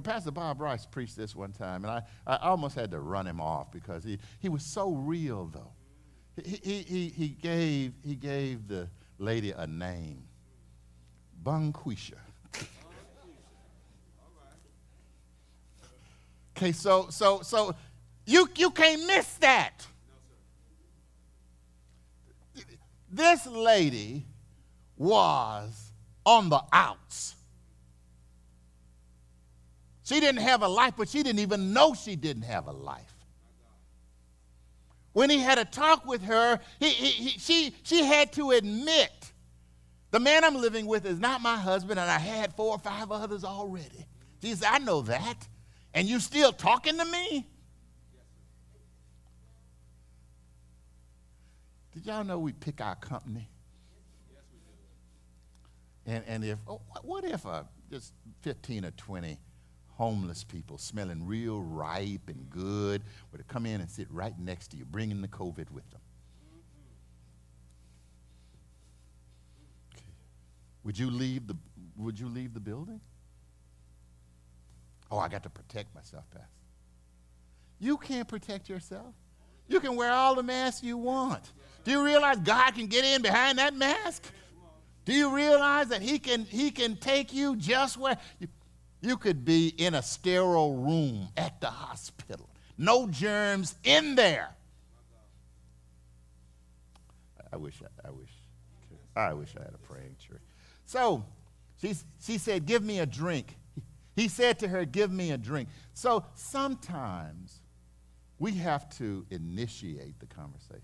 Pastor 0.02 0.32
Bob 0.32 0.60
Rice 0.60 0.86
preached 0.86 1.16
this 1.16 1.36
one 1.36 1.52
time, 1.52 1.86
and 1.86 1.92
I, 1.92 2.04
I 2.28 2.50
almost 2.50 2.76
had 2.76 2.92
to 2.92 3.00
run 3.00 3.26
him 3.26 3.40
off 3.40 3.72
because 3.72 4.04
he, 4.04 4.20
he 4.40 4.50
was 4.50 4.64
so 4.64 4.92
real, 4.92 5.46
though. 5.46 5.72
He, 6.44 6.60
he, 6.64 6.82
he, 6.82 7.10
he, 7.10 7.28
gave, 7.30 7.94
he 8.04 8.16
gave 8.16 8.68
the 8.68 8.90
lady 9.18 9.52
a 9.52 9.66
name 9.66 10.24
Bunquisha. 11.44 12.16
Okay, 16.58 16.72
so 16.72 17.08
so 17.10 17.42
so 17.42 17.76
you 18.26 18.48
you 18.56 18.72
can't 18.72 19.06
miss 19.06 19.34
that. 19.36 19.86
This 23.12 23.46
lady 23.46 24.26
was 24.98 25.92
on 26.26 26.50
the 26.50 26.62
outs. 26.72 27.36
She 30.06 30.22
didn't 30.22 30.42
have 30.42 30.62
a 30.62 30.68
life, 30.68 30.94
but 30.96 31.10
she 31.10 31.22
didn't 31.22 31.40
even 31.40 31.74
know 31.74 31.94
she 31.94 32.16
didn't 32.16 32.44
have 32.44 32.68
a 32.68 32.72
life. 32.72 33.14
When 35.12 35.30
he 35.30 35.40
had 35.40 35.58
a 35.58 35.66
talk 35.66 36.06
with 36.06 36.24
her, 36.24 36.60
he, 36.80 36.90
he, 36.90 37.08
he, 37.08 37.40
she, 37.40 37.76
she 37.84 38.04
had 38.04 38.32
to 38.34 38.52
admit 38.52 39.34
the 40.12 40.20
man 40.20 40.46
I'm 40.46 40.56
living 40.56 40.86
with 40.86 41.06
is 41.06 41.20
not 41.20 41.42
my 41.42 41.58
husband, 41.58 42.00
and 42.00 42.10
I 42.10 42.20
had 42.20 42.54
four 42.54 42.72
or 42.72 42.80
five 42.80 43.12
others 43.12 43.44
already. 43.44 44.06
She 44.42 44.56
said, 44.56 44.70
I 44.72 44.78
know 44.80 45.02
that 45.04 45.48
and 45.96 46.10
you 46.10 46.20
still 46.20 46.52
talking 46.52 46.98
to 46.98 47.06
me? 47.06 47.48
Did 51.94 52.06
y'all 52.06 52.26
know 52.26 52.38
we 52.38 52.52
pick 52.52 52.82
our 52.82 52.96
company? 52.96 53.50
Yes, 54.30 54.44
we 54.52 56.12
do. 56.12 56.18
And, 56.18 56.26
and 56.28 56.44
if, 56.44 56.60
oh, 56.68 56.82
what 57.02 57.24
if 57.24 57.46
uh, 57.46 57.64
just 57.90 58.12
15 58.42 58.84
or 58.84 58.92
20 58.92 59.40
homeless 59.96 60.44
people 60.44 60.78
smelling 60.78 61.26
real 61.26 61.62
ripe 61.62 62.28
and 62.28 62.50
good 62.50 63.02
were 63.32 63.38
to 63.38 63.44
come 63.44 63.66
in 63.66 63.82
and 63.82 63.90
sit 63.90 64.08
right 64.12 64.38
next 64.40 64.70
to 64.70 64.78
you, 64.78 64.86
bringing 64.86 65.22
the 65.22 65.28
COVID 65.28 65.72
with 65.72 65.90
them? 65.92 66.02
Would 70.84 71.00
you 71.00 71.10
leave 71.10 71.48
the, 71.48 71.58
would 71.98 72.20
you 72.20 72.28
leave 72.28 72.54
the 72.54 72.60
building? 72.60 73.02
Oh, 75.10 75.18
I 75.18 75.28
got 75.28 75.44
to 75.44 75.50
protect 75.50 75.94
myself, 75.96 76.26
Pastor. 76.32 76.48
You 77.80 77.98
can't 77.98 78.28
protect 78.28 78.70
yourself. 78.70 79.14
You 79.68 79.80
can 79.80 79.96
wear 79.96 80.12
all 80.12 80.36
the 80.36 80.44
masks 80.44 80.84
you 80.84 80.98
want. 80.98 81.42
Do 81.84 81.92
you 81.92 82.04
realize 82.04 82.38
God 82.38 82.72
can 82.76 82.88
get 82.88 83.04
in 83.04 83.22
behind 83.22 83.58
that 83.58 83.74
mask? 83.76 84.24
Do 85.06 85.14
you 85.14 85.36
realize 85.36 85.88
that 85.90 86.02
He 86.02 86.20
can, 86.20 86.46
he 86.46 86.72
can 86.72 86.96
take 86.98 87.34
you 87.34 87.56
just 87.56 87.98
where 87.98 88.18
you, 88.40 88.48
you 89.06 89.18
could 89.18 89.46
be 89.46 89.70
in 89.70 89.94
a 89.94 90.02
sterile 90.02 90.76
room 90.76 91.30
at 91.38 91.62
the 91.62 91.70
hospital? 91.70 92.50
No 92.78 93.08
germs 93.08 93.76
in 93.84 94.16
there. 94.16 94.50
I 97.54 97.58
wish 97.58 97.82
I, 98.06 98.12
wish 98.12 98.32
I 99.16 99.34
wish 99.34 99.56
I 99.58 99.64
had 99.64 99.74
a 99.74 99.78
praying 99.78 100.18
church. 100.20 100.42
So 100.86 101.24
she, 101.82 101.94
she 102.22 102.38
said, 102.38 102.66
Give 102.66 102.84
me 102.84 103.00
a 103.00 103.06
drink. 103.06 103.56
He 104.16 104.28
said 104.28 104.60
to 104.60 104.68
her, 104.68 104.86
Give 104.86 105.12
me 105.12 105.32
a 105.32 105.38
drink. 105.38 105.70
So 105.94 106.26
sometimes 106.36 107.62
we 108.40 108.54
have 108.54 108.90
to 108.98 109.26
initiate 109.30 110.20
the 110.20 110.26
conversation. 110.26 110.82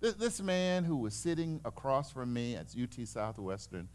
This, 0.00 0.14
this 0.14 0.40
man 0.40 0.84
who 0.84 0.96
was 0.96 1.14
sitting 1.14 1.60
across 1.64 2.10
from 2.10 2.32
me 2.32 2.56
at 2.56 2.74
UT 2.80 3.06
Southwestern, 3.06 3.88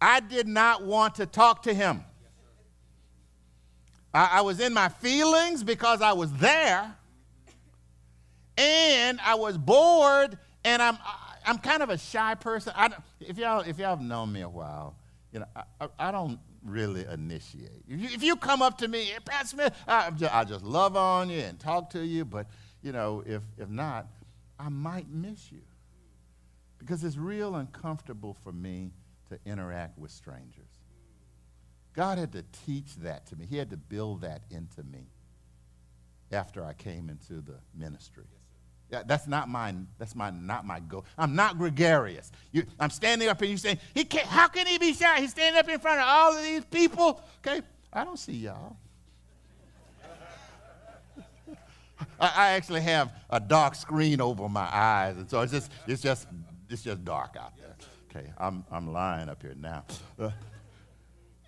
I 0.00 0.20
did 0.20 0.46
not 0.46 0.84
want 0.84 1.14
to 1.16 1.26
talk 1.26 1.62
to 1.62 1.74
him. 1.74 2.04
I, 4.14 4.38
I 4.38 4.40
was 4.42 4.60
in 4.60 4.72
my 4.74 4.88
feelings 4.88 5.64
because 5.64 6.02
I 6.02 6.12
was 6.12 6.32
there, 6.34 6.94
and 8.58 9.20
I 9.20 9.34
was 9.34 9.56
bored, 9.56 10.38
and 10.64 10.82
I'm, 10.82 10.98
I'm 11.46 11.58
kind 11.58 11.82
of 11.82 11.90
a 11.90 11.98
shy 11.98 12.34
person. 12.34 12.72
I, 12.76 12.90
if, 13.20 13.38
y'all, 13.38 13.60
if 13.60 13.78
y'all 13.78 13.96
have 13.96 14.00
known 14.00 14.32
me 14.32 14.42
a 14.42 14.48
while, 14.48 14.96
you 15.32 15.40
know, 15.40 15.46
I, 15.80 15.88
I 15.98 16.10
don't 16.10 16.38
really 16.64 17.04
initiate. 17.10 17.82
If 17.88 18.00
you, 18.00 18.08
if 18.12 18.22
you 18.22 18.36
come 18.36 18.62
up 18.62 18.78
to 18.78 18.88
me, 18.88 19.04
hey, 19.04 19.18
Pastor 19.24 19.56
Smith, 19.56 19.74
I 19.88 20.10
just, 20.10 20.34
I 20.34 20.44
just 20.44 20.64
love 20.64 20.96
on 20.96 21.30
you 21.30 21.40
and 21.40 21.58
talk 21.58 21.90
to 21.90 22.04
you, 22.04 22.24
but 22.24 22.46
you 22.82 22.92
know, 22.92 23.22
if, 23.26 23.42
if 23.58 23.68
not, 23.68 24.06
I 24.58 24.68
might 24.68 25.08
miss 25.08 25.50
you. 25.50 25.62
Because 26.78 27.04
it's 27.04 27.16
real 27.16 27.54
uncomfortable 27.54 28.36
for 28.42 28.52
me 28.52 28.90
to 29.28 29.38
interact 29.46 29.98
with 29.98 30.10
strangers. 30.10 30.71
God 31.94 32.18
had 32.18 32.32
to 32.32 32.44
teach 32.66 32.96
that 32.96 33.26
to 33.26 33.36
me. 33.36 33.46
He 33.48 33.56
had 33.56 33.70
to 33.70 33.76
build 33.76 34.22
that 34.22 34.42
into 34.50 34.82
me 34.82 35.06
after 36.30 36.64
I 36.64 36.72
came 36.72 37.08
into 37.10 37.40
the 37.42 37.56
ministry. 37.74 38.24
Yeah, 38.90 39.02
that's 39.06 39.26
not 39.26 39.48
my 39.48 39.74
that's 39.98 40.14
my 40.14 40.30
not 40.30 40.66
my 40.66 40.80
goal. 40.80 41.06
I'm 41.16 41.34
not 41.34 41.56
gregarious. 41.56 42.30
You, 42.52 42.64
I'm 42.78 42.90
standing 42.90 43.28
up 43.28 43.40
and 43.40 43.48
you're 43.48 43.58
saying 43.58 43.78
he 43.94 44.04
can't. 44.04 44.26
How 44.26 44.48
can 44.48 44.66
he 44.66 44.76
be 44.76 44.92
shy? 44.92 45.20
He's 45.20 45.30
standing 45.30 45.58
up 45.58 45.68
in 45.68 45.78
front 45.78 46.00
of 46.00 46.06
all 46.06 46.36
of 46.36 46.42
these 46.42 46.64
people. 46.66 47.22
Okay, 47.38 47.62
I 47.90 48.04
don't 48.04 48.18
see 48.18 48.34
y'all. 48.34 48.76
I, 52.20 52.32
I, 52.36 52.50
actually 52.50 52.82
have 52.82 53.12
a 53.30 53.40
dark 53.40 53.74
screen 53.74 54.20
over 54.20 54.48
my 54.48 54.68
eyes, 54.70 55.16
and 55.16 55.30
so 55.30 55.40
it's 55.40 55.52
just 55.52 55.72
it's 55.86 56.02
just 56.02 56.28
it's 56.68 56.82
just 56.82 57.02
dark 57.04 57.36
out 57.40 57.56
there. 57.56 57.74
Okay, 58.10 58.30
I'm 58.36 58.64
I'm 58.70 58.92
lying 58.92 59.30
up 59.30 59.40
here 59.40 59.54
now. 59.56 59.84
Uh, 60.18 60.30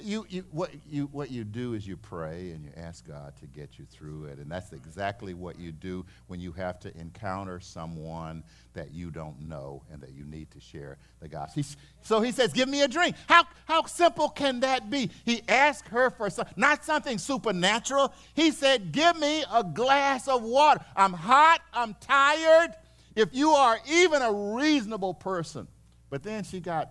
You, 0.01 0.27
you, 0.29 0.45
what, 0.51 0.71
you, 0.91 1.09
what 1.13 1.31
you 1.31 1.45
do 1.45 1.75
is 1.75 1.87
you 1.87 1.97
pray 1.97 2.51
and 2.51 2.65
you 2.65 2.71
ask 2.77 3.07
God 3.07 3.33
to 3.39 3.47
get 3.47 3.79
you 3.79 3.85
through 3.85 4.25
it. 4.25 4.39
And 4.39 4.51
that's 4.51 4.73
exactly 4.73 5.35
what 5.35 5.59
you 5.59 5.71
do 5.71 6.05
when 6.27 6.41
you 6.41 6.51
have 6.53 6.81
to 6.81 6.97
encounter 6.99 7.61
someone 7.61 8.43
that 8.73 8.93
you 8.93 9.13
don't 9.13 9.49
know 9.49 9.83
and 9.93 10.01
that 10.01 10.13
you 10.13 10.25
need 10.25 10.51
to 10.51 10.61
share 10.61 10.99
the 11.21 11.29
gospel. 11.29 11.55
He's, 11.55 11.77
so 12.03 12.21
he 12.21 12.33
says, 12.33 12.53
Give 12.53 12.69
me 12.69 12.83
a 12.83 12.89
drink. 12.89 13.15
How, 13.29 13.45
how 13.67 13.85
simple 13.85 14.29
can 14.29 14.61
that 14.61 14.91
be? 14.91 15.11
He 15.25 15.43
asked 15.49 15.89
her 15.89 16.11
for 16.11 16.29
some, 16.29 16.47
not 16.57 16.85
something 16.85 17.17
supernatural. 17.17 18.13
He 18.35 18.51
said, 18.51 18.91
Give 18.91 19.17
me 19.17 19.45
a 19.53 19.63
glass 19.63 20.27
of 20.27 20.43
water. 20.43 20.85
I'm 20.97 21.13
hot, 21.13 21.61
I'm 21.73 21.95
tired. 22.01 22.75
If 23.15 23.29
you 23.33 23.51
are 23.51 23.79
even 23.89 24.23
a 24.23 24.33
reasonable 24.33 25.15
person. 25.15 25.69
But 26.11 26.25
then 26.25 26.43
she 26.43 26.59
got, 26.59 26.91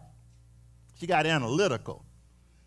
she 1.00 1.06
got 1.06 1.26
analytical. 1.26 2.06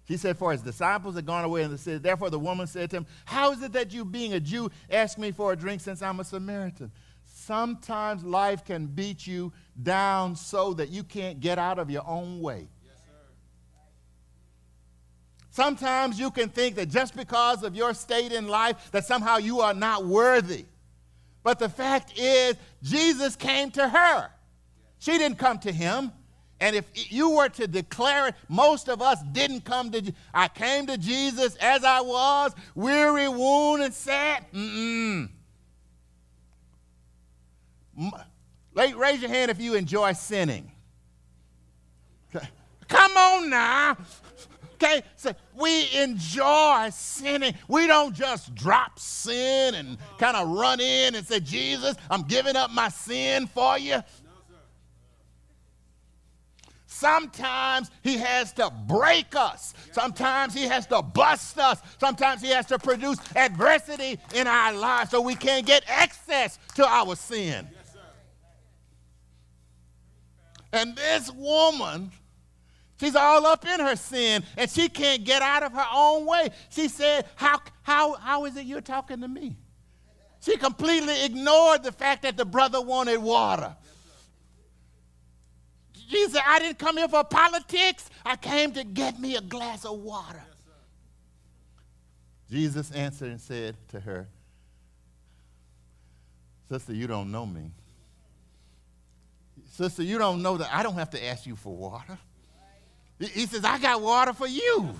He 0.06 0.16
said, 0.16 0.38
For 0.38 0.52
his 0.52 0.62
disciples 0.62 1.16
had 1.16 1.26
gone 1.26 1.44
away 1.44 1.62
in 1.62 1.70
the 1.70 1.78
city. 1.78 1.98
Therefore 1.98 2.30
the 2.30 2.38
woman 2.38 2.66
said 2.66 2.90
to 2.90 2.98
him, 2.98 3.06
How 3.24 3.52
is 3.52 3.62
it 3.62 3.72
that 3.72 3.92
you, 3.92 4.04
being 4.04 4.32
a 4.32 4.40
Jew, 4.40 4.70
ask 4.90 5.18
me 5.18 5.32
for 5.32 5.52
a 5.52 5.56
drink 5.56 5.80
since 5.80 6.00
I'm 6.00 6.20
a 6.20 6.24
Samaritan? 6.24 6.92
Sometimes 7.24 8.24
life 8.24 8.64
can 8.64 8.86
beat 8.86 9.26
you 9.26 9.52
down 9.80 10.36
so 10.36 10.74
that 10.74 10.88
you 10.88 11.04
can't 11.04 11.40
get 11.40 11.58
out 11.58 11.78
of 11.78 11.90
your 11.90 12.06
own 12.06 12.40
way. 12.40 12.68
Sometimes 15.50 16.18
you 16.18 16.30
can 16.30 16.50
think 16.50 16.76
that 16.76 16.90
just 16.90 17.16
because 17.16 17.62
of 17.62 17.74
your 17.74 17.94
state 17.94 18.30
in 18.30 18.46
life 18.46 18.90
that 18.92 19.06
somehow 19.06 19.38
you 19.38 19.60
are 19.60 19.72
not 19.74 20.04
worthy. 20.04 20.66
But 21.42 21.58
the 21.58 21.68
fact 21.68 22.18
is, 22.18 22.56
Jesus 22.82 23.36
came 23.36 23.70
to 23.70 23.88
her. 23.88 24.30
She 24.98 25.12
didn't 25.16 25.38
come 25.38 25.58
to 25.60 25.72
him. 25.72 26.12
And 26.60 26.74
if 26.74 27.12
you 27.12 27.30
were 27.30 27.48
to 27.50 27.66
declare 27.66 28.28
it, 28.28 28.34
most 28.48 28.88
of 28.88 29.02
us 29.02 29.18
didn't 29.32 29.64
come 29.64 29.90
to. 29.90 30.12
I 30.32 30.48
came 30.48 30.86
to 30.86 30.96
Jesus 30.96 31.54
as 31.56 31.84
I 31.84 32.00
was, 32.00 32.54
weary, 32.74 33.28
wounded, 33.28 33.86
and 33.86 33.94
sad. 33.94 34.46
Mm-mm. 34.52 35.28
Raise 38.74 39.20
your 39.20 39.30
hand 39.30 39.50
if 39.50 39.60
you 39.60 39.74
enjoy 39.74 40.12
sinning. 40.12 40.70
Come 42.88 43.16
on 43.16 43.50
now. 43.50 43.96
Okay, 44.74 45.02
so 45.16 45.32
we 45.54 45.88
enjoy 45.94 46.90
sinning. 46.90 47.54
We 47.66 47.86
don't 47.86 48.14
just 48.14 48.54
drop 48.54 48.98
sin 48.98 49.74
and 49.74 49.96
kind 50.18 50.36
of 50.36 50.48
run 50.50 50.80
in 50.80 51.14
and 51.14 51.26
say, 51.26 51.40
Jesus, 51.40 51.96
I'm 52.10 52.22
giving 52.22 52.56
up 52.56 52.70
my 52.70 52.90
sin 52.90 53.46
for 53.46 53.78
you. 53.78 54.02
Sometimes 56.98 57.90
he 58.02 58.16
has 58.16 58.54
to 58.54 58.70
break 58.86 59.36
us. 59.36 59.74
Sometimes 59.92 60.54
he 60.54 60.62
has 60.62 60.86
to 60.86 61.02
bust 61.02 61.58
us. 61.58 61.78
Sometimes 62.00 62.40
he 62.40 62.48
has 62.48 62.64
to 62.66 62.78
produce 62.78 63.18
adversity 63.36 64.18
in 64.34 64.46
our 64.46 64.72
lives 64.72 65.10
so 65.10 65.20
we 65.20 65.34
can't 65.34 65.66
get 65.66 65.84
access 65.88 66.58
to 66.74 66.86
our 66.86 67.14
sin. 67.14 67.68
And 70.72 70.96
this 70.96 71.30
woman 71.32 72.12
She's 72.98 73.14
all 73.14 73.44
up 73.44 73.66
in 73.66 73.78
her 73.78 73.94
sin 73.94 74.42
and 74.56 74.70
she 74.70 74.88
can't 74.88 75.22
get 75.22 75.42
out 75.42 75.62
of 75.62 75.72
her 75.72 75.86
own 75.92 76.24
way. 76.24 76.48
She 76.70 76.88
said, 76.88 77.26
How, 77.34 77.60
how, 77.82 78.14
how 78.14 78.46
is 78.46 78.56
it 78.56 78.64
you're 78.64 78.80
talking 78.80 79.20
to 79.20 79.28
me? 79.28 79.58
She 80.40 80.56
completely 80.56 81.26
ignored 81.26 81.82
the 81.82 81.92
fact 81.92 82.22
that 82.22 82.38
the 82.38 82.46
brother 82.46 82.80
wanted 82.80 83.18
water. 83.18 83.76
She 86.08 86.28
said, 86.28 86.42
I 86.46 86.58
didn't 86.58 86.78
come 86.78 86.96
here 86.96 87.08
for 87.08 87.24
politics. 87.24 88.08
I 88.24 88.36
came 88.36 88.72
to 88.72 88.84
get 88.84 89.18
me 89.18 89.36
a 89.36 89.40
glass 89.40 89.84
of 89.84 89.98
water. 89.98 90.42
Jesus 92.50 92.92
answered 92.92 93.30
and 93.30 93.40
said 93.40 93.74
to 93.88 94.00
her, 94.00 94.28
Sister, 96.68 96.92
you 96.92 97.06
don't 97.06 97.30
know 97.30 97.46
me. 97.46 97.70
Sister, 99.72 100.02
you 100.02 100.18
don't 100.18 100.42
know 100.42 100.56
that 100.56 100.70
I 100.72 100.82
don't 100.82 100.94
have 100.94 101.10
to 101.10 101.24
ask 101.24 101.46
you 101.46 101.56
for 101.56 101.74
water. 101.74 102.18
He 103.18 103.46
says, 103.46 103.64
I 103.64 103.78
got 103.78 104.00
water 104.00 104.32
for 104.32 104.46
you. 104.46 104.94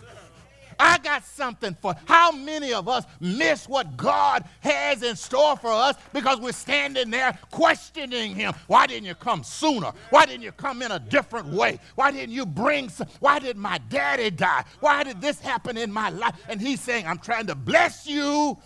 I 0.79 0.99
got 0.99 1.25
something 1.25 1.77
for 1.81 1.95
how 2.05 2.33
many 2.33 2.73
of 2.73 2.89
us 2.89 3.05
miss 3.21 3.69
what 3.69 3.97
God 3.97 4.45
has 4.61 5.03
in 5.03 5.17
store 5.17 5.57
for 5.57 5.71
us 5.71 5.97
because 6.12 6.41
we're 6.41 6.53
standing 6.53 7.11
there 7.11 7.39
questioning 7.51 8.35
him. 8.35 8.53
Why 8.67 8.87
didn't 8.87 9.07
you 9.07 9.15
come 9.15 9.43
sooner? 9.43 9.93
Why 10.11 10.27
didn't 10.27 10.43
you 10.43 10.53
come 10.53 10.83
in 10.83 10.93
a 10.93 10.99
different 10.99 11.49
way? 11.49 11.79
Why 11.95 12.11
didn't 12.11 12.33
you 12.33 12.47
bring 12.47 12.89
some, 12.89 13.09
why 13.21 13.39
did 13.39 13.57
my 13.57 13.79
daddy 13.89 14.31
die? 14.31 14.65
Why 14.81 15.05
did 15.05 15.21
this 15.21 15.41
happen 15.41 15.77
in 15.77 15.93
my 15.93 16.11
life? 16.11 16.35
And 16.49 16.61
he's 16.61 16.81
saying, 16.81 17.07
I'm 17.07 17.19
trying 17.19 17.47
to 17.47 17.55
bless 17.55 18.07
you. 18.07 18.59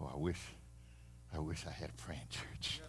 Oh, 0.00 0.10
I 0.12 0.16
wish, 0.16 0.40
I 1.34 1.38
wish 1.38 1.64
I 1.66 1.72
had 1.72 1.96
praying 1.96 2.22
church. 2.30 2.80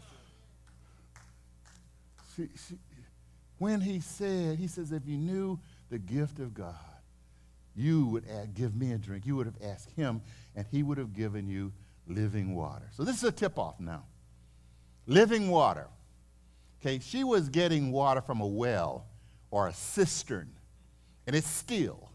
See, 2.36 2.50
see, 2.56 2.78
when 3.60 3.82
he 3.82 4.00
said, 4.00 4.58
he 4.58 4.68
says, 4.68 4.92
if 4.92 5.06
you 5.06 5.18
knew 5.18 5.60
the 5.90 6.00
gift 6.00 6.40
of 6.40 6.54
God, 6.54 6.76
you 7.76 8.08
would 8.08 8.26
add, 8.28 8.56
give 8.56 8.76
me 8.76 8.94
a 8.94 8.98
drink. 8.98 9.26
You 9.26 9.36
would 9.36 9.46
have 9.46 9.62
asked 9.64 9.92
him, 9.92 10.22
and 10.56 10.66
he 10.72 10.82
would 10.82 10.98
have 10.98 11.14
given 11.14 11.48
you 11.48 11.72
living 12.08 12.56
water. 12.56 12.86
So 12.92 13.04
this 13.04 13.18
is 13.18 13.24
a 13.24 13.32
tip 13.32 13.60
off 13.60 13.80
now. 13.80 14.04
Living 15.06 15.50
water. 15.50 15.88
Okay, 16.82 17.00
she 17.00 17.24
was 17.24 17.50
getting 17.50 17.92
water 17.92 18.22
from 18.22 18.42
a 18.42 18.48
well 18.48 19.06
or 19.52 19.68
a 19.68 19.74
cistern, 19.74 20.50
and 21.28 21.36
it's 21.36 21.48
still. 21.48 22.10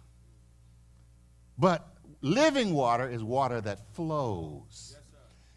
But 1.58 1.86
living 2.20 2.72
water 2.72 3.08
is 3.08 3.22
water 3.22 3.60
that 3.60 3.94
flows. 3.94 4.94
Yes, 4.94 5.02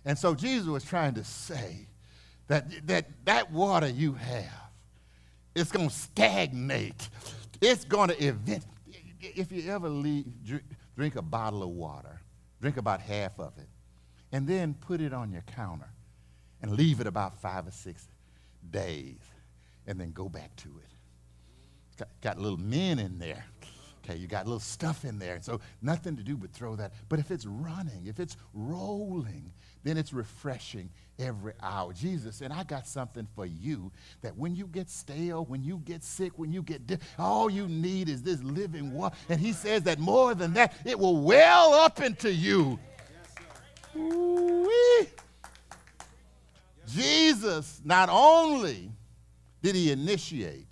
and 0.05 0.17
so 0.17 0.35
Jesus 0.35 0.67
was 0.67 0.83
trying 0.83 1.13
to 1.15 1.23
say 1.23 1.87
that 2.47 2.87
that, 2.87 3.25
that 3.25 3.51
water 3.51 3.87
you 3.87 4.13
have 4.13 4.66
it's 5.57 5.71
going 5.71 5.89
to 5.89 5.95
stagnate. 5.95 7.09
It's 7.61 7.85
going 7.85 8.09
to 8.09 8.23
event. 8.23 8.63
If 9.19 9.51
you 9.51 9.71
ever 9.71 9.89
leave, 9.89 10.25
drink 10.95 11.15
a 11.15 11.21
bottle 11.21 11.63
of 11.63 11.69
water, 11.69 12.21
drink 12.61 12.77
about 12.77 13.01
half 13.01 13.39
of 13.39 13.57
it, 13.57 13.67
and 14.31 14.47
then 14.47 14.75
put 14.75 15.01
it 15.01 15.13
on 15.13 15.31
your 15.31 15.41
counter 15.43 15.89
and 16.61 16.71
leave 16.71 16.99
it 16.99 17.07
about 17.07 17.39
five 17.39 17.67
or 17.67 17.71
six 17.71 18.07
days, 18.69 19.19
and 19.85 19.99
then 19.99 20.11
go 20.11 20.29
back 20.29 20.55
to 20.57 20.69
it. 20.69 21.97
Got, 21.97 22.09
got 22.21 22.39
little 22.39 22.59
men 22.59 22.99
in 22.99 23.17
there. 23.17 23.45
Okay, 24.03 24.17
you 24.17 24.27
got 24.27 24.45
little 24.45 24.59
stuff 24.59 25.03
in 25.03 25.19
there. 25.19 25.39
So 25.41 25.59
nothing 25.81 26.15
to 26.15 26.23
do 26.23 26.37
but 26.37 26.51
throw 26.51 26.75
that. 26.75 26.93
But 27.09 27.19
if 27.19 27.31
it's 27.31 27.45
running, 27.45 28.05
if 28.05 28.19
it's 28.19 28.37
rolling, 28.53 29.51
then 29.87 29.97
it's 29.97 30.11
refreshing 30.11 30.89
every 31.19 31.53
hour. 31.61 31.93
Jesus 31.93 32.35
said, 32.35 32.51
I 32.51 32.63
got 32.63 32.85
something 32.87 33.27
for 33.35 33.45
you 33.45 33.91
that 34.21 34.37
when 34.37 34.55
you 34.55 34.67
get 34.67 34.89
stale, 34.89 35.45
when 35.45 35.63
you 35.63 35.81
get 35.85 36.03
sick, 36.03 36.33
when 36.37 36.51
you 36.51 36.61
get 36.61 36.85
di- 36.85 36.97
all 37.17 37.49
you 37.49 37.67
need 37.67 38.09
is 38.09 38.21
this 38.21 38.43
living 38.43 38.93
water. 38.93 39.15
And 39.29 39.39
he 39.39 39.53
says 39.53 39.83
that 39.83 39.99
more 39.99 40.35
than 40.35 40.53
that, 40.53 40.73
it 40.85 40.99
will 40.99 41.21
well 41.21 41.73
up 41.73 42.01
into 42.01 42.31
you. 42.31 42.79
Yes, 43.95 45.07
Jesus, 46.87 47.81
not 47.83 48.09
only 48.11 48.91
did 49.61 49.75
he 49.75 49.91
initiate, 49.91 50.67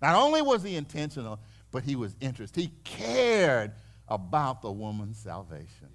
not 0.00 0.14
only 0.14 0.42
was 0.42 0.62
he 0.62 0.76
intentional, 0.76 1.40
but 1.70 1.82
he 1.82 1.96
was 1.96 2.14
interested. 2.20 2.60
He 2.60 2.72
cared 2.84 3.72
about 4.06 4.62
the 4.62 4.70
woman's 4.70 5.18
salvation. 5.18 5.88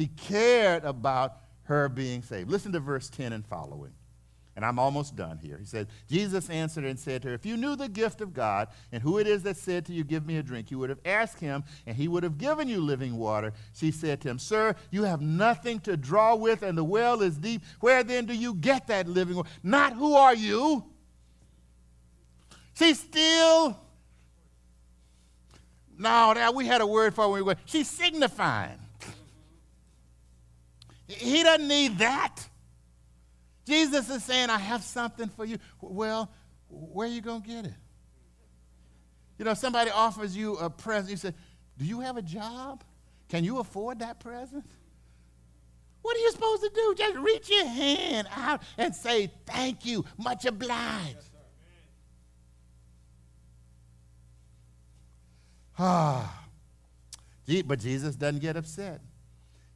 He 0.00 0.06
cared 0.06 0.86
about 0.86 1.36
her 1.64 1.90
being 1.90 2.22
saved. 2.22 2.50
Listen 2.50 2.72
to 2.72 2.80
verse 2.80 3.10
10 3.10 3.34
and 3.34 3.44
following. 3.44 3.92
And 4.56 4.64
I'm 4.64 4.78
almost 4.78 5.14
done 5.14 5.36
here. 5.36 5.58
He 5.58 5.66
said, 5.66 5.88
Jesus 6.08 6.48
answered 6.48 6.86
and 6.86 6.98
said 6.98 7.20
to 7.20 7.28
her, 7.28 7.34
If 7.34 7.44
you 7.44 7.58
knew 7.58 7.76
the 7.76 7.86
gift 7.86 8.22
of 8.22 8.32
God 8.32 8.68
and 8.92 9.02
who 9.02 9.18
it 9.18 9.26
is 9.26 9.42
that 9.42 9.58
said 9.58 9.84
to 9.86 9.92
you, 9.92 10.02
Give 10.02 10.24
me 10.24 10.38
a 10.38 10.42
drink, 10.42 10.70
you 10.70 10.78
would 10.78 10.88
have 10.88 11.00
asked 11.04 11.38
him, 11.38 11.64
and 11.86 11.94
he 11.94 12.08
would 12.08 12.22
have 12.22 12.38
given 12.38 12.66
you 12.66 12.80
living 12.80 13.18
water. 13.18 13.52
She 13.74 13.90
said 13.90 14.22
to 14.22 14.30
him, 14.30 14.38
Sir, 14.38 14.74
you 14.90 15.02
have 15.02 15.20
nothing 15.20 15.80
to 15.80 15.98
draw 15.98 16.34
with, 16.34 16.62
and 16.62 16.78
the 16.78 16.84
well 16.84 17.20
is 17.20 17.36
deep. 17.36 17.60
Where 17.80 18.02
then 18.02 18.24
do 18.24 18.32
you 18.32 18.54
get 18.54 18.86
that 18.86 19.06
living 19.06 19.36
water? 19.36 19.50
Not 19.62 19.92
who 19.92 20.14
are 20.14 20.34
you? 20.34 20.82
She's 22.72 22.98
still. 22.98 23.76
No, 25.98 26.32
that 26.32 26.54
we 26.54 26.66
had 26.66 26.80
a 26.80 26.86
word 26.86 27.14
for 27.14 27.28
when 27.28 27.34
we 27.34 27.42
were. 27.42 27.56
She's 27.66 27.90
signifying. 27.90 28.78
He 31.10 31.42
doesn't 31.42 31.66
need 31.66 31.98
that. 31.98 32.36
Jesus 33.66 34.08
is 34.10 34.24
saying, 34.24 34.50
I 34.50 34.58
have 34.58 34.82
something 34.82 35.28
for 35.28 35.44
you. 35.44 35.58
Well, 35.80 36.30
where 36.68 37.06
are 37.08 37.10
you 37.10 37.20
going 37.20 37.42
to 37.42 37.48
get 37.48 37.64
it? 37.66 37.74
You 39.38 39.44
know, 39.44 39.54
somebody 39.54 39.90
offers 39.90 40.36
you 40.36 40.56
a 40.56 40.68
present. 40.68 41.10
You 41.10 41.16
say, 41.16 41.34
Do 41.78 41.84
you 41.84 42.00
have 42.00 42.16
a 42.16 42.22
job? 42.22 42.84
Can 43.28 43.44
you 43.44 43.58
afford 43.58 44.00
that 44.00 44.20
present? 44.20 44.64
What 46.02 46.16
are 46.16 46.20
you 46.20 46.30
supposed 46.32 46.62
to 46.62 46.70
do? 46.74 46.94
Just 46.96 47.16
reach 47.16 47.50
your 47.50 47.66
hand 47.66 48.28
out 48.36 48.62
and 48.76 48.94
say, 48.94 49.30
Thank 49.46 49.86
you, 49.86 50.04
much 50.18 50.44
obliged. 50.44 51.16
Ah. 55.82 56.44
but 57.64 57.78
Jesus 57.78 58.14
doesn't 58.14 58.40
get 58.40 58.54
upset. 58.54 59.00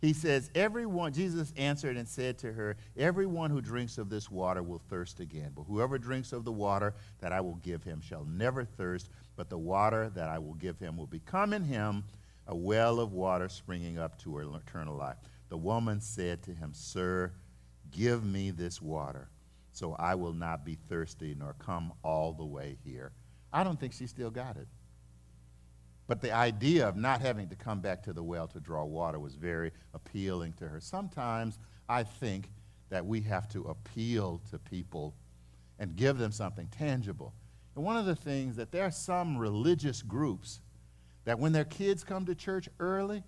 He 0.04 0.12
says, 0.12 0.50
Everyone, 0.54 1.14
Jesus 1.14 1.54
answered 1.56 1.96
and 1.96 2.06
said 2.06 2.36
to 2.38 2.52
her, 2.52 2.76
Everyone 2.94 3.50
who 3.50 3.62
drinks 3.62 3.96
of 3.96 4.10
this 4.10 4.30
water 4.30 4.62
will 4.62 4.82
thirst 4.90 5.18
again. 5.18 5.52
But 5.56 5.62
whoever 5.62 5.96
drinks 5.96 6.34
of 6.34 6.44
the 6.44 6.52
water 6.52 6.94
that 7.20 7.32
I 7.32 7.40
will 7.40 7.54
give 7.56 7.82
him 7.82 8.02
shall 8.02 8.26
never 8.26 8.66
thirst, 8.66 9.08
but 9.34 9.48
the 9.48 9.56
water 9.56 10.10
that 10.10 10.28
I 10.28 10.38
will 10.38 10.54
give 10.54 10.78
him 10.78 10.98
will 10.98 11.06
become 11.06 11.54
in 11.54 11.64
him 11.64 12.04
a 12.46 12.54
well 12.54 13.00
of 13.00 13.12
water 13.12 13.48
springing 13.48 13.98
up 13.98 14.18
to 14.18 14.36
er, 14.36 14.44
eternal 14.54 14.94
life. 14.94 15.16
The 15.48 15.56
woman 15.56 16.02
said 16.02 16.42
to 16.42 16.50
him, 16.50 16.72
Sir, 16.74 17.32
give 17.90 18.26
me 18.26 18.50
this 18.50 18.82
water, 18.82 19.30
so 19.72 19.96
I 19.98 20.16
will 20.16 20.34
not 20.34 20.66
be 20.66 20.74
thirsty 20.74 21.34
nor 21.34 21.54
come 21.54 21.94
all 22.02 22.34
the 22.34 22.44
way 22.44 22.76
here. 22.84 23.12
I 23.54 23.64
don't 23.64 23.80
think 23.80 23.94
she 23.94 24.06
still 24.06 24.30
got 24.30 24.58
it. 24.58 24.68
But 26.06 26.20
the 26.20 26.32
idea 26.32 26.86
of 26.86 26.96
not 26.96 27.20
having 27.20 27.48
to 27.48 27.56
come 27.56 27.80
back 27.80 28.02
to 28.04 28.12
the 28.12 28.22
well 28.22 28.46
to 28.48 28.60
draw 28.60 28.84
water 28.84 29.18
was 29.18 29.34
very 29.34 29.72
appealing 29.94 30.52
to 30.54 30.68
her. 30.68 30.80
Sometimes 30.80 31.58
I 31.88 32.02
think 32.02 32.50
that 32.90 33.06
we 33.06 33.22
have 33.22 33.48
to 33.50 33.62
appeal 33.62 34.40
to 34.50 34.58
people 34.58 35.14
and 35.78 35.96
give 35.96 36.18
them 36.18 36.30
something 36.30 36.68
tangible. 36.68 37.32
And 37.74 37.84
one 37.84 37.96
of 37.96 38.06
the 38.06 38.14
things 38.14 38.56
that 38.56 38.70
there 38.70 38.84
are 38.84 38.90
some 38.90 39.36
religious 39.36 40.02
groups 40.02 40.60
that 41.24 41.38
when 41.38 41.52
their 41.52 41.64
kids 41.64 42.04
come 42.04 42.26
to 42.26 42.34
church 42.34 42.68
early, 42.78 43.22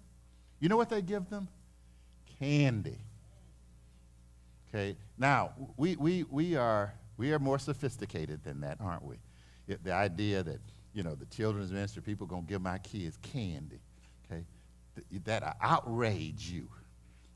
you 0.60 0.68
know 0.68 0.76
what 0.76 0.90
they 0.90 1.02
give 1.02 1.30
them? 1.30 1.48
Candy. 2.38 2.98
Okay, 4.68 4.96
now 5.16 5.52
we, 5.76 5.96
we, 5.96 6.24
we, 6.24 6.56
are, 6.56 6.94
we 7.16 7.32
are 7.32 7.38
more 7.38 7.58
sophisticated 7.58 8.44
than 8.44 8.60
that, 8.60 8.78
aren't 8.80 9.04
we? 9.04 9.16
The 9.66 9.92
idea 9.92 10.42
that, 10.42 10.60
you 10.96 11.02
know, 11.02 11.14
the 11.14 11.26
children's 11.26 11.70
ministry, 11.70 12.00
people 12.00 12.26
going 12.26 12.46
to 12.46 12.48
give 12.48 12.62
my 12.62 12.78
kids 12.78 13.18
candy, 13.20 13.78
okay? 14.24 14.42
Th- 14.94 15.22
that 15.24 15.58
outrage 15.60 16.48
you, 16.48 16.70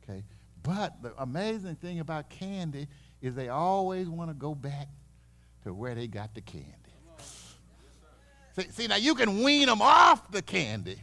okay? 0.02 0.24
But 0.62 1.02
the 1.02 1.12
amazing 1.18 1.74
thing 1.74 2.00
about 2.00 2.30
candy 2.30 2.88
is 3.20 3.34
they 3.34 3.50
always 3.50 4.08
want 4.08 4.30
to 4.30 4.34
go 4.34 4.54
back 4.54 4.88
to 5.64 5.74
where 5.74 5.94
they 5.94 6.06
got 6.06 6.34
the 6.34 6.40
candy. 6.40 6.64
See, 8.56 8.68
see, 8.70 8.86
now 8.86 8.96
you 8.96 9.14
can 9.14 9.42
wean 9.42 9.66
them 9.66 9.82
off 9.82 10.30
the 10.32 10.40
candy 10.40 10.96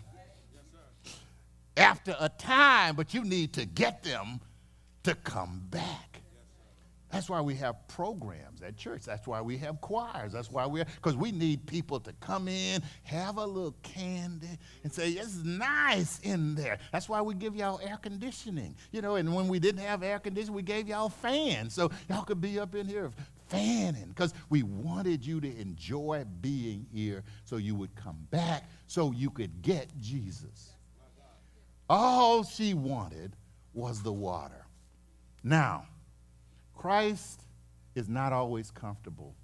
after 1.77 2.15
a 2.19 2.27
time, 2.27 2.95
but 2.95 3.13
you 3.13 3.23
need 3.23 3.53
to 3.53 3.65
get 3.65 4.03
them 4.03 4.41
to 5.03 5.13
come 5.13 5.61
back. 5.69 6.06
That's 7.11 7.29
why 7.29 7.39
we 7.39 7.55
have 7.55 7.87
programs 7.87 8.61
at 8.61 8.75
church. 8.75 9.03
That's 9.05 9.25
why 9.25 9.41
we 9.41 9.57
have 9.57 9.79
choirs. 9.79 10.33
That's 10.33 10.51
why 10.51 10.65
we're, 10.65 10.83
because 10.83 11.15
we 11.15 11.31
need 11.31 11.65
people 11.65 12.01
to 12.01 12.11
come 12.19 12.47
in, 12.49 12.83
have 13.03 13.37
a 13.37 13.45
little 13.45 13.75
candy, 13.81 14.59
and 14.83 14.91
say, 14.91 15.11
it's 15.11 15.37
nice 15.37 16.19
in 16.19 16.55
there. 16.55 16.79
That's 16.91 17.07
why 17.07 17.21
we 17.21 17.33
give 17.33 17.55
y'all 17.55 17.79
air 17.81 17.97
conditioning. 18.01 18.75
You 18.91 19.01
know, 19.01 19.15
and 19.15 19.33
when 19.33 19.47
we 19.47 19.57
didn't 19.57 19.81
have 19.81 20.03
air 20.03 20.19
conditioning, 20.19 20.55
we 20.55 20.63
gave 20.63 20.87
y'all 20.87 21.09
fans. 21.09 21.73
So 21.73 21.91
y'all 22.09 22.23
could 22.23 22.41
be 22.41 22.59
up 22.59 22.75
in 22.75 22.87
here 22.87 23.11
fanning 23.47 24.07
because 24.09 24.33
we 24.49 24.63
wanted 24.63 25.25
you 25.25 25.39
to 25.39 25.59
enjoy 25.59 26.25
being 26.41 26.85
here 26.91 27.23
so 27.45 27.55
you 27.55 27.75
would 27.75 27.95
come 27.95 28.27
back 28.31 28.69
so 28.87 29.13
you 29.13 29.29
could 29.29 29.61
get 29.61 29.87
Jesus. 30.01 30.73
All 31.89 32.43
she 32.43 32.73
wanted 32.73 33.35
was 33.73 34.01
the 34.01 34.11
water. 34.11 34.65
Now, 35.43 35.85
Christ 36.77 37.41
is 37.95 38.07
not 38.07 38.31
always 38.31 38.69
comfortable 38.69 39.35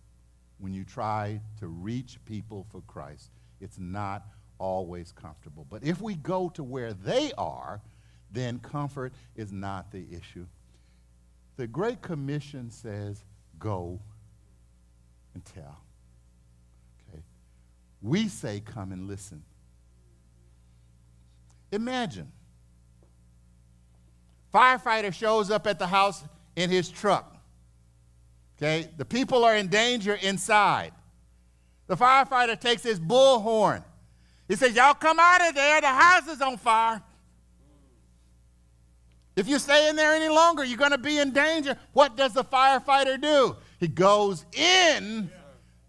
when 0.60 0.74
you 0.74 0.84
try 0.84 1.42
to 1.60 1.68
reach 1.68 2.24
people 2.26 2.66
for 2.70 2.82
Christ. 2.82 3.32
It's 3.60 3.80
not 3.80 4.24
always 4.60 5.12
comfortable. 5.12 5.66
But 5.70 5.84
if 5.84 6.00
we 6.00 6.14
go 6.16 6.50
to 6.50 6.64
where 6.64 6.94
they 6.94 7.32
are, 7.38 7.82
then 8.32 8.60
comfort 8.60 9.14
is 9.36 9.52
not 9.52 9.92
the 9.92 10.06
issue. 10.12 10.46
The 11.58 11.68
Great 11.68 12.02
Commission 12.02 12.70
says, 12.70 13.24
go 13.58 14.00
and 15.34 15.44
tell. 15.44 15.82
Okay? 17.10 17.24
We 18.02 18.28
say, 18.28 18.60
come 18.60 18.92
and 18.92 19.08
listen. 19.08 19.44
Imagine. 21.72 22.32
Firefighter 24.54 25.12
shows 25.12 25.50
up 25.50 25.66
at 25.66 25.80
the 25.80 25.88
house 25.88 26.24
in 26.56 26.70
his 26.70 26.90
truck. 26.90 27.36
Okay? 28.58 28.90
The 28.98 29.06
people 29.06 29.44
are 29.44 29.56
in 29.56 29.68
danger 29.68 30.16
inside. 30.16 30.92
The 31.88 31.98
firefighter 31.98 32.60
takes 32.60 32.84
his 32.84 33.00
bullhorn. 33.00 33.84
He 34.48 34.56
says, 34.56 34.76
Y'all 34.76 34.94
come 34.94 35.20
out 35.20 35.48
of 35.48 35.56
there, 35.56 35.82
the 35.82 35.88
house 35.88 36.28
is 36.28 36.42
on 36.42 36.58
fire. 36.58 37.02
If 39.36 39.48
you 39.48 39.58
stay 39.58 39.90
in 39.90 39.96
there 39.96 40.14
any 40.14 40.30
longer, 40.30 40.64
you're 40.64 40.78
going 40.78 40.92
to 40.92 40.98
be 40.98 41.18
in 41.18 41.32
danger. 41.32 41.76
What 41.94 42.16
does 42.16 42.34
the 42.34 42.44
firefighter 42.44 43.20
do? 43.20 43.56
He 43.80 43.88
goes 43.88 44.46
in 44.54 45.32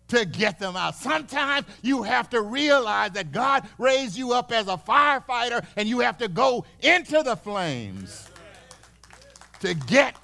to 0.08 0.24
get 0.24 0.58
them 0.58 0.76
out. 0.76 0.94
Sometimes 0.94 1.66
you 1.82 2.02
have 2.02 2.30
to 2.30 2.40
realize 2.40 3.12
that 3.12 3.32
God 3.32 3.68
raised 3.78 4.16
you 4.16 4.32
up 4.32 4.50
as 4.52 4.68
a 4.68 4.76
firefighter 4.76 5.64
and 5.76 5.88
you 5.88 6.00
have 6.00 6.18
to 6.18 6.28
go 6.28 6.64
into 6.80 7.22
the 7.22 7.36
flames 7.36 8.28
to 9.60 9.74
get 9.74 10.16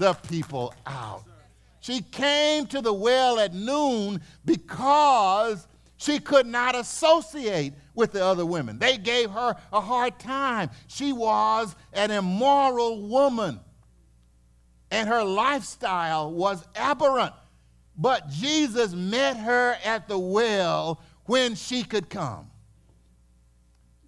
the 0.00 0.14
people 0.14 0.74
out. 0.86 1.24
She 1.80 2.00
came 2.00 2.66
to 2.68 2.80
the 2.80 2.92
well 2.92 3.38
at 3.38 3.54
noon 3.54 4.22
because 4.46 5.68
she 5.98 6.18
could 6.18 6.46
not 6.46 6.74
associate 6.74 7.74
with 7.94 8.12
the 8.12 8.24
other 8.24 8.46
women. 8.46 8.78
They 8.78 8.96
gave 8.96 9.30
her 9.30 9.54
a 9.70 9.80
hard 9.80 10.18
time. 10.18 10.70
She 10.88 11.12
was 11.12 11.76
an 11.92 12.10
immoral 12.10 13.06
woman, 13.08 13.60
and 14.90 15.06
her 15.06 15.22
lifestyle 15.22 16.32
was 16.32 16.66
aberrant. 16.74 17.34
But 17.94 18.30
Jesus 18.30 18.94
met 18.94 19.36
her 19.36 19.76
at 19.84 20.08
the 20.08 20.18
well 20.18 21.02
when 21.26 21.54
she 21.54 21.82
could 21.82 22.08
come. 22.08 22.50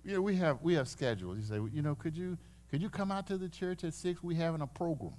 You 0.05 0.15
know, 0.15 0.23
we 0.23 0.37
have, 0.37 0.63
we 0.63 0.73
have 0.75 0.89
schedules. 0.89 1.37
You 1.37 1.45
say, 1.45 1.75
you 1.75 1.83
know, 1.83 1.95
could 1.95 2.17
you, 2.17 2.39
could 2.71 2.81
you 2.81 2.89
come 2.89 3.13
out 3.13 3.27
to 3.27 3.37
the 3.37 3.51
church 3.51 3.85
at 3.85 3.93
6? 3.93 4.23
We're 4.23 4.39
having 4.39 4.63
a 4.63 4.67
program. 4.67 5.13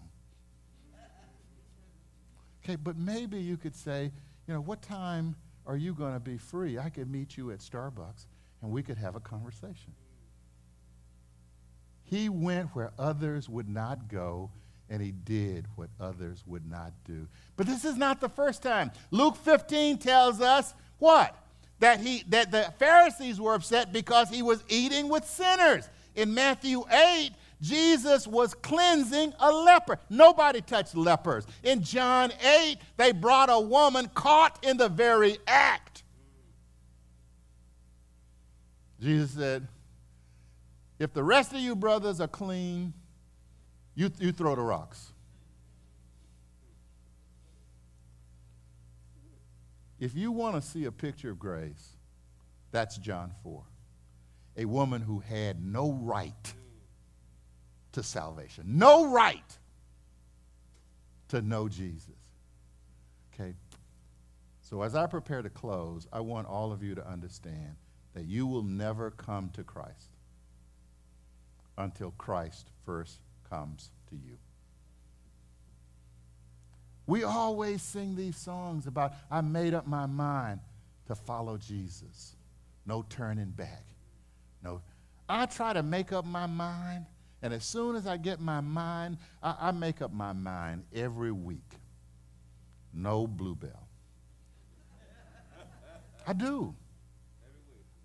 Okay, 2.63 2.75
but 2.75 2.97
maybe 2.97 3.39
you 3.39 3.57
could 3.57 3.75
say, 3.75 4.11
you 4.47 4.53
know, 4.53 4.61
what 4.61 4.81
time 4.81 5.35
are 5.65 5.77
you 5.77 5.93
going 5.93 6.13
to 6.13 6.19
be 6.19 6.37
free? 6.37 6.77
I 6.77 6.89
could 6.89 7.09
meet 7.09 7.37
you 7.37 7.51
at 7.51 7.59
Starbucks 7.59 8.25
and 8.61 8.71
we 8.71 8.81
could 8.81 8.97
have 8.97 9.15
a 9.15 9.19
conversation. 9.19 9.93
He 12.03 12.29
went 12.29 12.69
where 12.75 12.91
others 12.97 13.49
would 13.49 13.67
not 13.67 14.07
go, 14.07 14.51
and 14.89 15.01
he 15.01 15.11
did 15.11 15.65
what 15.75 15.89
others 15.99 16.43
would 16.45 16.69
not 16.69 16.93
do. 17.05 17.27
But 17.55 17.65
this 17.65 17.85
is 17.85 17.97
not 17.97 18.21
the 18.21 18.29
first 18.29 18.61
time. 18.61 18.91
Luke 19.11 19.35
15 19.37 19.97
tells 19.97 20.39
us 20.39 20.73
what? 20.99 21.35
That, 21.79 21.99
he, 21.99 22.23
that 22.27 22.51
the 22.51 22.71
Pharisees 22.77 23.41
were 23.41 23.55
upset 23.55 23.91
because 23.91 24.29
he 24.29 24.41
was 24.41 24.63
eating 24.69 25.09
with 25.09 25.25
sinners. 25.25 25.89
In 26.15 26.33
Matthew 26.33 26.83
8, 26.89 27.31
Jesus 27.63 28.27
was 28.27 28.53
cleansing 28.53 29.33
a 29.39 29.49
leper. 29.49 29.97
Nobody 30.09 30.59
touched 30.59 30.97
lepers. 30.97 31.47
In 31.63 31.81
John 31.81 32.33
8, 32.45 32.75
they 32.97 33.13
brought 33.13 33.49
a 33.49 33.57
woman 33.57 34.11
caught 34.13 34.61
in 34.65 34.75
the 34.75 34.89
very 34.89 35.37
act. 35.47 36.03
Jesus 38.99 39.31
said, 39.31 39.65
If 40.99 41.13
the 41.13 41.23
rest 41.23 41.53
of 41.53 41.59
you 41.59 41.73
brothers 41.73 42.19
are 42.19 42.27
clean, 42.27 42.93
you, 43.95 44.11
you 44.19 44.33
throw 44.33 44.57
the 44.57 44.61
rocks. 44.61 45.13
If 50.01 50.15
you 50.15 50.33
want 50.33 50.55
to 50.55 50.61
see 50.61 50.83
a 50.83 50.91
picture 50.91 51.31
of 51.31 51.39
grace, 51.39 51.95
that's 52.71 52.97
John 52.97 53.31
4. 53.41 53.63
A 54.57 54.65
woman 54.65 55.01
who 55.01 55.19
had 55.19 55.63
no 55.63 55.93
right 55.93 56.53
to 57.93 58.03
salvation, 58.03 58.63
no 58.67 59.11
right 59.11 59.57
to 61.29 61.41
know 61.41 61.67
Jesus. 61.67 62.15
Okay? 63.33 63.53
So, 64.61 64.81
as 64.81 64.95
I 64.95 65.07
prepare 65.07 65.41
to 65.41 65.49
close, 65.49 66.07
I 66.11 66.19
want 66.19 66.47
all 66.47 66.71
of 66.71 66.83
you 66.83 66.95
to 66.95 67.07
understand 67.07 67.75
that 68.13 68.25
you 68.25 68.45
will 68.45 68.63
never 68.63 69.11
come 69.11 69.49
to 69.53 69.63
Christ 69.63 70.09
until 71.77 72.11
Christ 72.17 72.69
first 72.85 73.19
comes 73.49 73.89
to 74.09 74.15
you. 74.15 74.37
We 77.05 77.23
always 77.23 77.81
sing 77.81 78.15
these 78.15 78.37
songs 78.37 78.87
about, 78.87 79.13
I 79.29 79.41
made 79.41 79.73
up 79.73 79.87
my 79.87 80.05
mind 80.05 80.61
to 81.07 81.15
follow 81.15 81.57
Jesus. 81.57 82.35
No 82.85 83.05
turning 83.09 83.49
back. 83.49 83.85
No. 84.63 84.81
I 85.27 85.45
try 85.45 85.73
to 85.73 85.83
make 85.83 86.13
up 86.13 86.25
my 86.25 86.45
mind, 86.45 87.05
and 87.43 87.53
as 87.53 87.65
soon 87.65 87.97
as 87.97 88.07
I 88.07 88.15
get 88.15 88.39
my 88.39 88.61
mind, 88.61 89.17
I, 89.43 89.55
I 89.59 89.71
make 89.71 90.01
up 90.01 90.13
my 90.13 90.31
mind 90.31 90.85
every 90.95 91.33
week. 91.33 91.59
No 92.93 93.27
Blue 93.27 93.53
Bell. 93.53 93.87
I 96.25 96.31
do. 96.31 96.73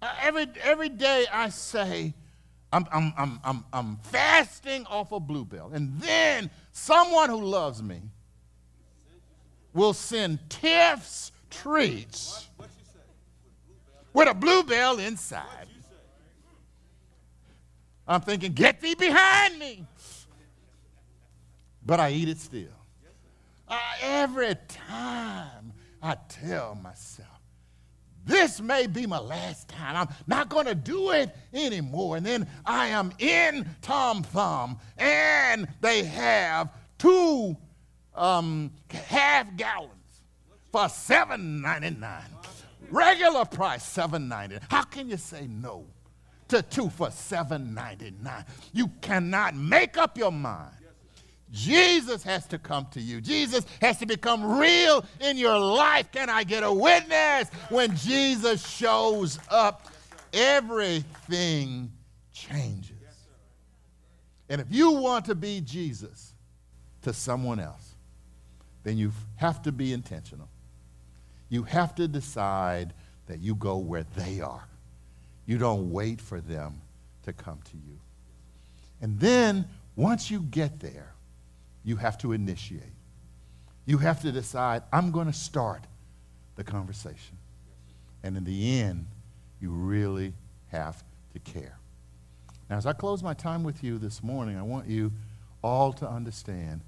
Uh, 0.02 0.12
every, 0.22 0.48
every 0.60 0.88
day 0.88 1.26
I 1.32 1.50
say, 1.50 2.14
I'm, 2.72 2.84
I'm, 2.90 3.14
I'm, 3.16 3.40
I'm, 3.44 3.64
I'm 3.72 3.96
fasting 3.98 4.84
off 4.86 5.12
a 5.12 5.20
Blue 5.20 5.44
Bell. 5.44 5.70
And 5.72 6.00
then 6.00 6.50
someone 6.72 7.30
who 7.30 7.40
loves 7.40 7.80
me 7.80 8.00
will 9.72 9.92
send 9.92 10.40
Tiff's 10.50 11.30
treats 11.48 12.48
with 14.12 14.28
a 14.28 14.34
Blue 14.34 14.64
Bell 14.64 14.98
inside. 14.98 15.68
I'm 18.08 18.22
thinking, 18.22 18.52
get 18.52 18.80
thee 18.80 18.94
behind 18.94 19.58
me. 19.58 19.84
But 21.84 22.00
I 22.00 22.10
eat 22.10 22.28
it 22.28 22.38
still. 22.38 22.68
Every 24.00 24.56
time 24.68 25.72
I 26.02 26.16
tell 26.28 26.74
myself, 26.74 27.28
this 28.24 28.60
may 28.60 28.86
be 28.86 29.06
my 29.06 29.18
last 29.18 29.68
time. 29.68 29.96
I'm 29.96 30.08
not 30.26 30.48
going 30.48 30.66
to 30.66 30.74
do 30.74 31.10
it 31.12 31.34
anymore. 31.52 32.16
And 32.16 32.26
then 32.26 32.46
I 32.64 32.88
am 32.88 33.12
in 33.18 33.66
Tom 33.80 34.22
Thumb, 34.22 34.78
and 34.96 35.68
they 35.80 36.04
have 36.04 36.72
two 36.98 37.56
um, 38.14 38.70
half 38.90 39.54
gallons 39.56 39.92
for 40.72 40.82
$7.99. 40.82 42.22
Regular 42.90 43.44
price, 43.44 43.82
$7.99. 43.96 44.60
How 44.68 44.82
can 44.82 45.08
you 45.08 45.16
say 45.16 45.46
no 45.46 45.86
to 46.48 46.62
two 46.62 46.88
for 46.90 47.08
$7.99? 47.08 48.44
You 48.72 48.88
cannot 49.00 49.54
make 49.54 49.96
up 49.96 50.18
your 50.18 50.32
mind. 50.32 50.72
Jesus 51.50 52.22
has 52.24 52.46
to 52.48 52.58
come 52.58 52.86
to 52.90 53.00
you. 53.00 53.20
Jesus 53.20 53.64
has 53.80 53.98
to 53.98 54.06
become 54.06 54.58
real 54.58 55.04
in 55.20 55.38
your 55.38 55.58
life. 55.58 56.12
Can 56.12 56.28
I 56.28 56.44
get 56.44 56.62
a 56.62 56.72
witness? 56.72 57.48
When 57.70 57.96
Jesus 57.96 58.66
shows 58.68 59.38
up, 59.50 59.86
everything 60.32 61.90
changes. 62.32 62.92
And 64.50 64.60
if 64.60 64.66
you 64.70 64.92
want 64.92 65.24
to 65.26 65.34
be 65.34 65.60
Jesus 65.60 66.34
to 67.02 67.12
someone 67.12 67.60
else, 67.60 67.94
then 68.84 68.96
you 68.96 69.12
have 69.36 69.62
to 69.62 69.72
be 69.72 69.92
intentional. 69.92 70.48
You 71.48 71.62
have 71.62 71.94
to 71.94 72.08
decide 72.08 72.92
that 73.26 73.40
you 73.40 73.54
go 73.54 73.78
where 73.78 74.04
they 74.16 74.40
are. 74.40 74.67
You 75.48 75.56
don't 75.56 75.90
wait 75.90 76.20
for 76.20 76.42
them 76.42 76.82
to 77.24 77.32
come 77.32 77.58
to 77.70 77.76
you. 77.78 77.98
And 79.00 79.18
then, 79.18 79.66
once 79.96 80.30
you 80.30 80.40
get 80.40 80.78
there, 80.78 81.14
you 81.84 81.96
have 81.96 82.18
to 82.18 82.32
initiate. 82.32 82.82
You 83.86 83.96
have 83.98 84.20
to 84.22 84.30
decide, 84.30 84.82
I'm 84.92 85.10
going 85.10 85.26
to 85.26 85.32
start 85.32 85.84
the 86.56 86.64
conversation. 86.64 87.38
And 88.22 88.36
in 88.36 88.44
the 88.44 88.80
end, 88.80 89.06
you 89.60 89.70
really 89.70 90.34
have 90.66 91.02
to 91.32 91.38
care. 91.38 91.78
Now, 92.68 92.76
as 92.76 92.84
I 92.84 92.92
close 92.92 93.22
my 93.22 93.32
time 93.32 93.62
with 93.62 93.82
you 93.82 93.96
this 93.96 94.22
morning, 94.22 94.58
I 94.58 94.62
want 94.62 94.86
you 94.86 95.10
all 95.62 95.94
to 95.94 96.08
understand 96.08 96.82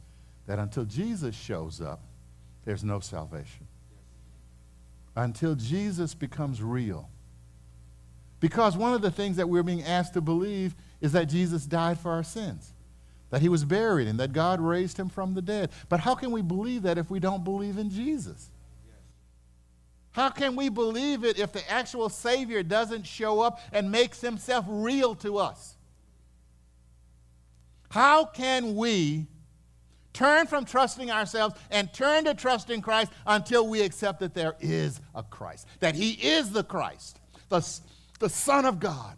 that 0.46 0.58
until 0.58 0.84
Jesus 0.84 1.34
shows 1.34 1.80
up, 1.80 2.02
there's 2.66 2.84
no 2.84 3.00
salvation. 3.00 3.66
Until 5.16 5.54
Jesus 5.54 6.12
becomes 6.12 6.62
real. 6.62 7.08
Because 8.40 8.76
one 8.76 8.94
of 8.94 9.02
the 9.02 9.10
things 9.10 9.36
that 9.36 9.48
we're 9.48 9.62
being 9.62 9.82
asked 9.82 10.14
to 10.14 10.20
believe 10.20 10.74
is 11.00 11.12
that 11.12 11.26
Jesus 11.26 11.66
died 11.66 11.98
for 11.98 12.10
our 12.10 12.22
sins, 12.22 12.72
that 13.30 13.42
he 13.42 13.48
was 13.48 13.64
buried, 13.64 14.08
and 14.08 14.18
that 14.18 14.32
God 14.32 14.60
raised 14.60 14.98
him 14.98 15.08
from 15.08 15.34
the 15.34 15.42
dead. 15.42 15.70
But 15.88 16.00
how 16.00 16.14
can 16.14 16.30
we 16.30 16.42
believe 16.42 16.82
that 16.82 16.98
if 16.98 17.10
we 17.10 17.20
don't 17.20 17.44
believe 17.44 17.78
in 17.78 17.90
Jesus? 17.90 18.50
How 20.12 20.30
can 20.30 20.56
we 20.56 20.68
believe 20.68 21.24
it 21.24 21.38
if 21.38 21.52
the 21.52 21.70
actual 21.70 22.08
Savior 22.08 22.62
doesn't 22.62 23.06
show 23.06 23.40
up 23.40 23.60
and 23.72 23.92
makes 23.92 24.20
himself 24.20 24.64
real 24.68 25.14
to 25.16 25.38
us? 25.38 25.76
How 27.90 28.24
can 28.24 28.76
we 28.76 29.26
turn 30.12 30.46
from 30.46 30.64
trusting 30.64 31.10
ourselves 31.10 31.54
and 31.70 31.92
turn 31.92 32.24
to 32.24 32.34
trusting 32.34 32.80
Christ 32.80 33.12
until 33.26 33.68
we 33.68 33.82
accept 33.82 34.20
that 34.20 34.34
there 34.34 34.56
is 34.60 35.00
a 35.14 35.22
Christ, 35.22 35.66
that 35.80 35.94
He 35.94 36.12
is 36.12 36.50
the 36.50 36.64
Christ, 36.64 37.18
the, 37.48 37.66
the 38.20 38.28
Son 38.28 38.64
of 38.64 38.78
God? 38.78 39.16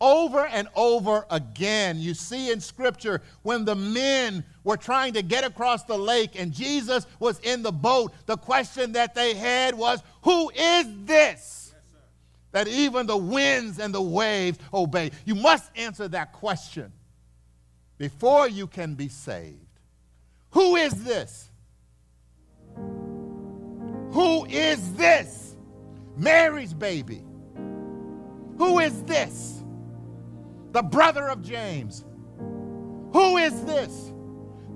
Over 0.00 0.44
and 0.46 0.66
over 0.74 1.24
again, 1.30 2.00
you 2.00 2.14
see 2.14 2.50
in 2.50 2.60
Scripture 2.60 3.22
when 3.42 3.64
the 3.64 3.76
men 3.76 4.44
were 4.64 4.76
trying 4.76 5.12
to 5.12 5.22
get 5.22 5.44
across 5.44 5.84
the 5.84 5.96
lake 5.96 6.38
and 6.38 6.52
Jesus 6.52 7.06
was 7.20 7.38
in 7.40 7.62
the 7.62 7.72
boat, 7.72 8.12
the 8.26 8.36
question 8.36 8.92
that 8.92 9.14
they 9.14 9.34
had 9.34 9.74
was, 9.74 10.02
Who 10.22 10.50
is 10.50 10.86
this? 11.04 11.64
that 12.54 12.68
even 12.68 13.04
the 13.04 13.16
winds 13.16 13.80
and 13.80 13.92
the 13.92 14.00
waves 14.00 14.60
obey. 14.72 15.10
You 15.24 15.34
must 15.34 15.72
answer 15.74 16.06
that 16.06 16.32
question 16.32 16.92
before 17.98 18.48
you 18.48 18.68
can 18.68 18.94
be 18.94 19.08
saved. 19.08 19.58
Who 20.52 20.76
is 20.76 21.02
this? 21.02 21.50
Who 22.76 24.44
is 24.44 24.94
this? 24.94 25.56
Mary's 26.16 26.72
baby. 26.72 27.24
Who 28.58 28.78
is 28.78 29.02
this? 29.04 29.62
The 30.72 30.82
brother 30.82 31.28
of 31.28 31.42
James. 31.42 32.04
Who 33.12 33.36
is 33.36 33.64
this? 33.64 34.12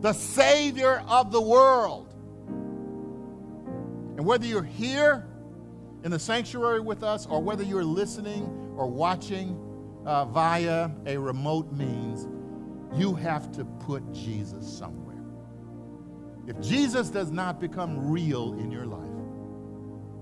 The 0.00 0.12
Savior 0.12 1.02
of 1.08 1.32
the 1.32 1.40
world. 1.40 2.14
And 4.16 4.24
whether 4.24 4.46
you're 4.46 4.62
here 4.62 5.26
in 6.04 6.10
the 6.10 6.18
sanctuary 6.18 6.80
with 6.80 7.02
us 7.02 7.26
or 7.26 7.42
whether 7.42 7.64
you're 7.64 7.84
listening 7.84 8.44
or 8.76 8.86
watching 8.86 9.56
uh, 10.06 10.24
via 10.26 10.90
a 11.06 11.16
remote 11.16 11.72
means, 11.72 12.28
you 12.98 13.14
have 13.14 13.52
to 13.52 13.64
put 13.64 14.12
Jesus 14.12 14.66
somewhere. 14.66 15.22
If 16.46 16.60
Jesus 16.60 17.10
does 17.10 17.30
not 17.30 17.60
become 17.60 18.10
real 18.10 18.54
in 18.54 18.70
your 18.70 18.86
life, 18.86 19.04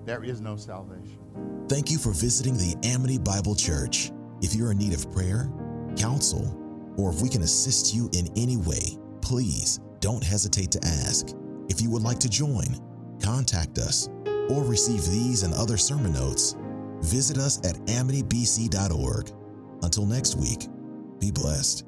there 0.05 0.25
is 0.25 0.41
no 0.41 0.57
salvation. 0.57 1.26
Thank 1.69 1.91
you 1.91 1.99
for 1.99 2.13
visiting 2.13 2.57
the 2.57 2.77
Amity 2.85 3.19
Bible 3.19 3.55
Church. 3.55 4.13
If 4.41 4.55
you're 4.55 4.71
in 4.71 4.79
need 4.79 4.95
of 4.95 5.11
prayer, 5.13 5.51
counsel, 5.97 6.57
or 6.97 7.11
if 7.11 7.21
we 7.21 7.29
can 7.29 7.43
assist 7.43 7.95
you 7.95 8.09
in 8.13 8.29
any 8.37 8.57
way, 8.57 8.97
please 9.21 9.81
don't 10.01 10.23
hesitate 10.23 10.71
to 10.73 10.85
ask. 10.85 11.35
If 11.69 11.81
you 11.81 11.91
would 11.91 12.03
like 12.03 12.21
to 12.21 12.29
join, 12.29 12.67
contact 13.21 13.79
us, 13.79 14.09
or 14.49 14.63
receive 14.63 15.05
these 15.07 15.43
and 15.43 15.53
other 15.55 15.77
sermon 15.77 16.13
notes, 16.13 16.55
visit 17.01 17.39
us 17.39 17.59
at 17.67 17.77
amitybc.org. 17.87 19.33
Until 19.83 20.07
next 20.07 20.37
week, 20.37 20.69
be 21.19 21.31
blessed. 21.31 21.85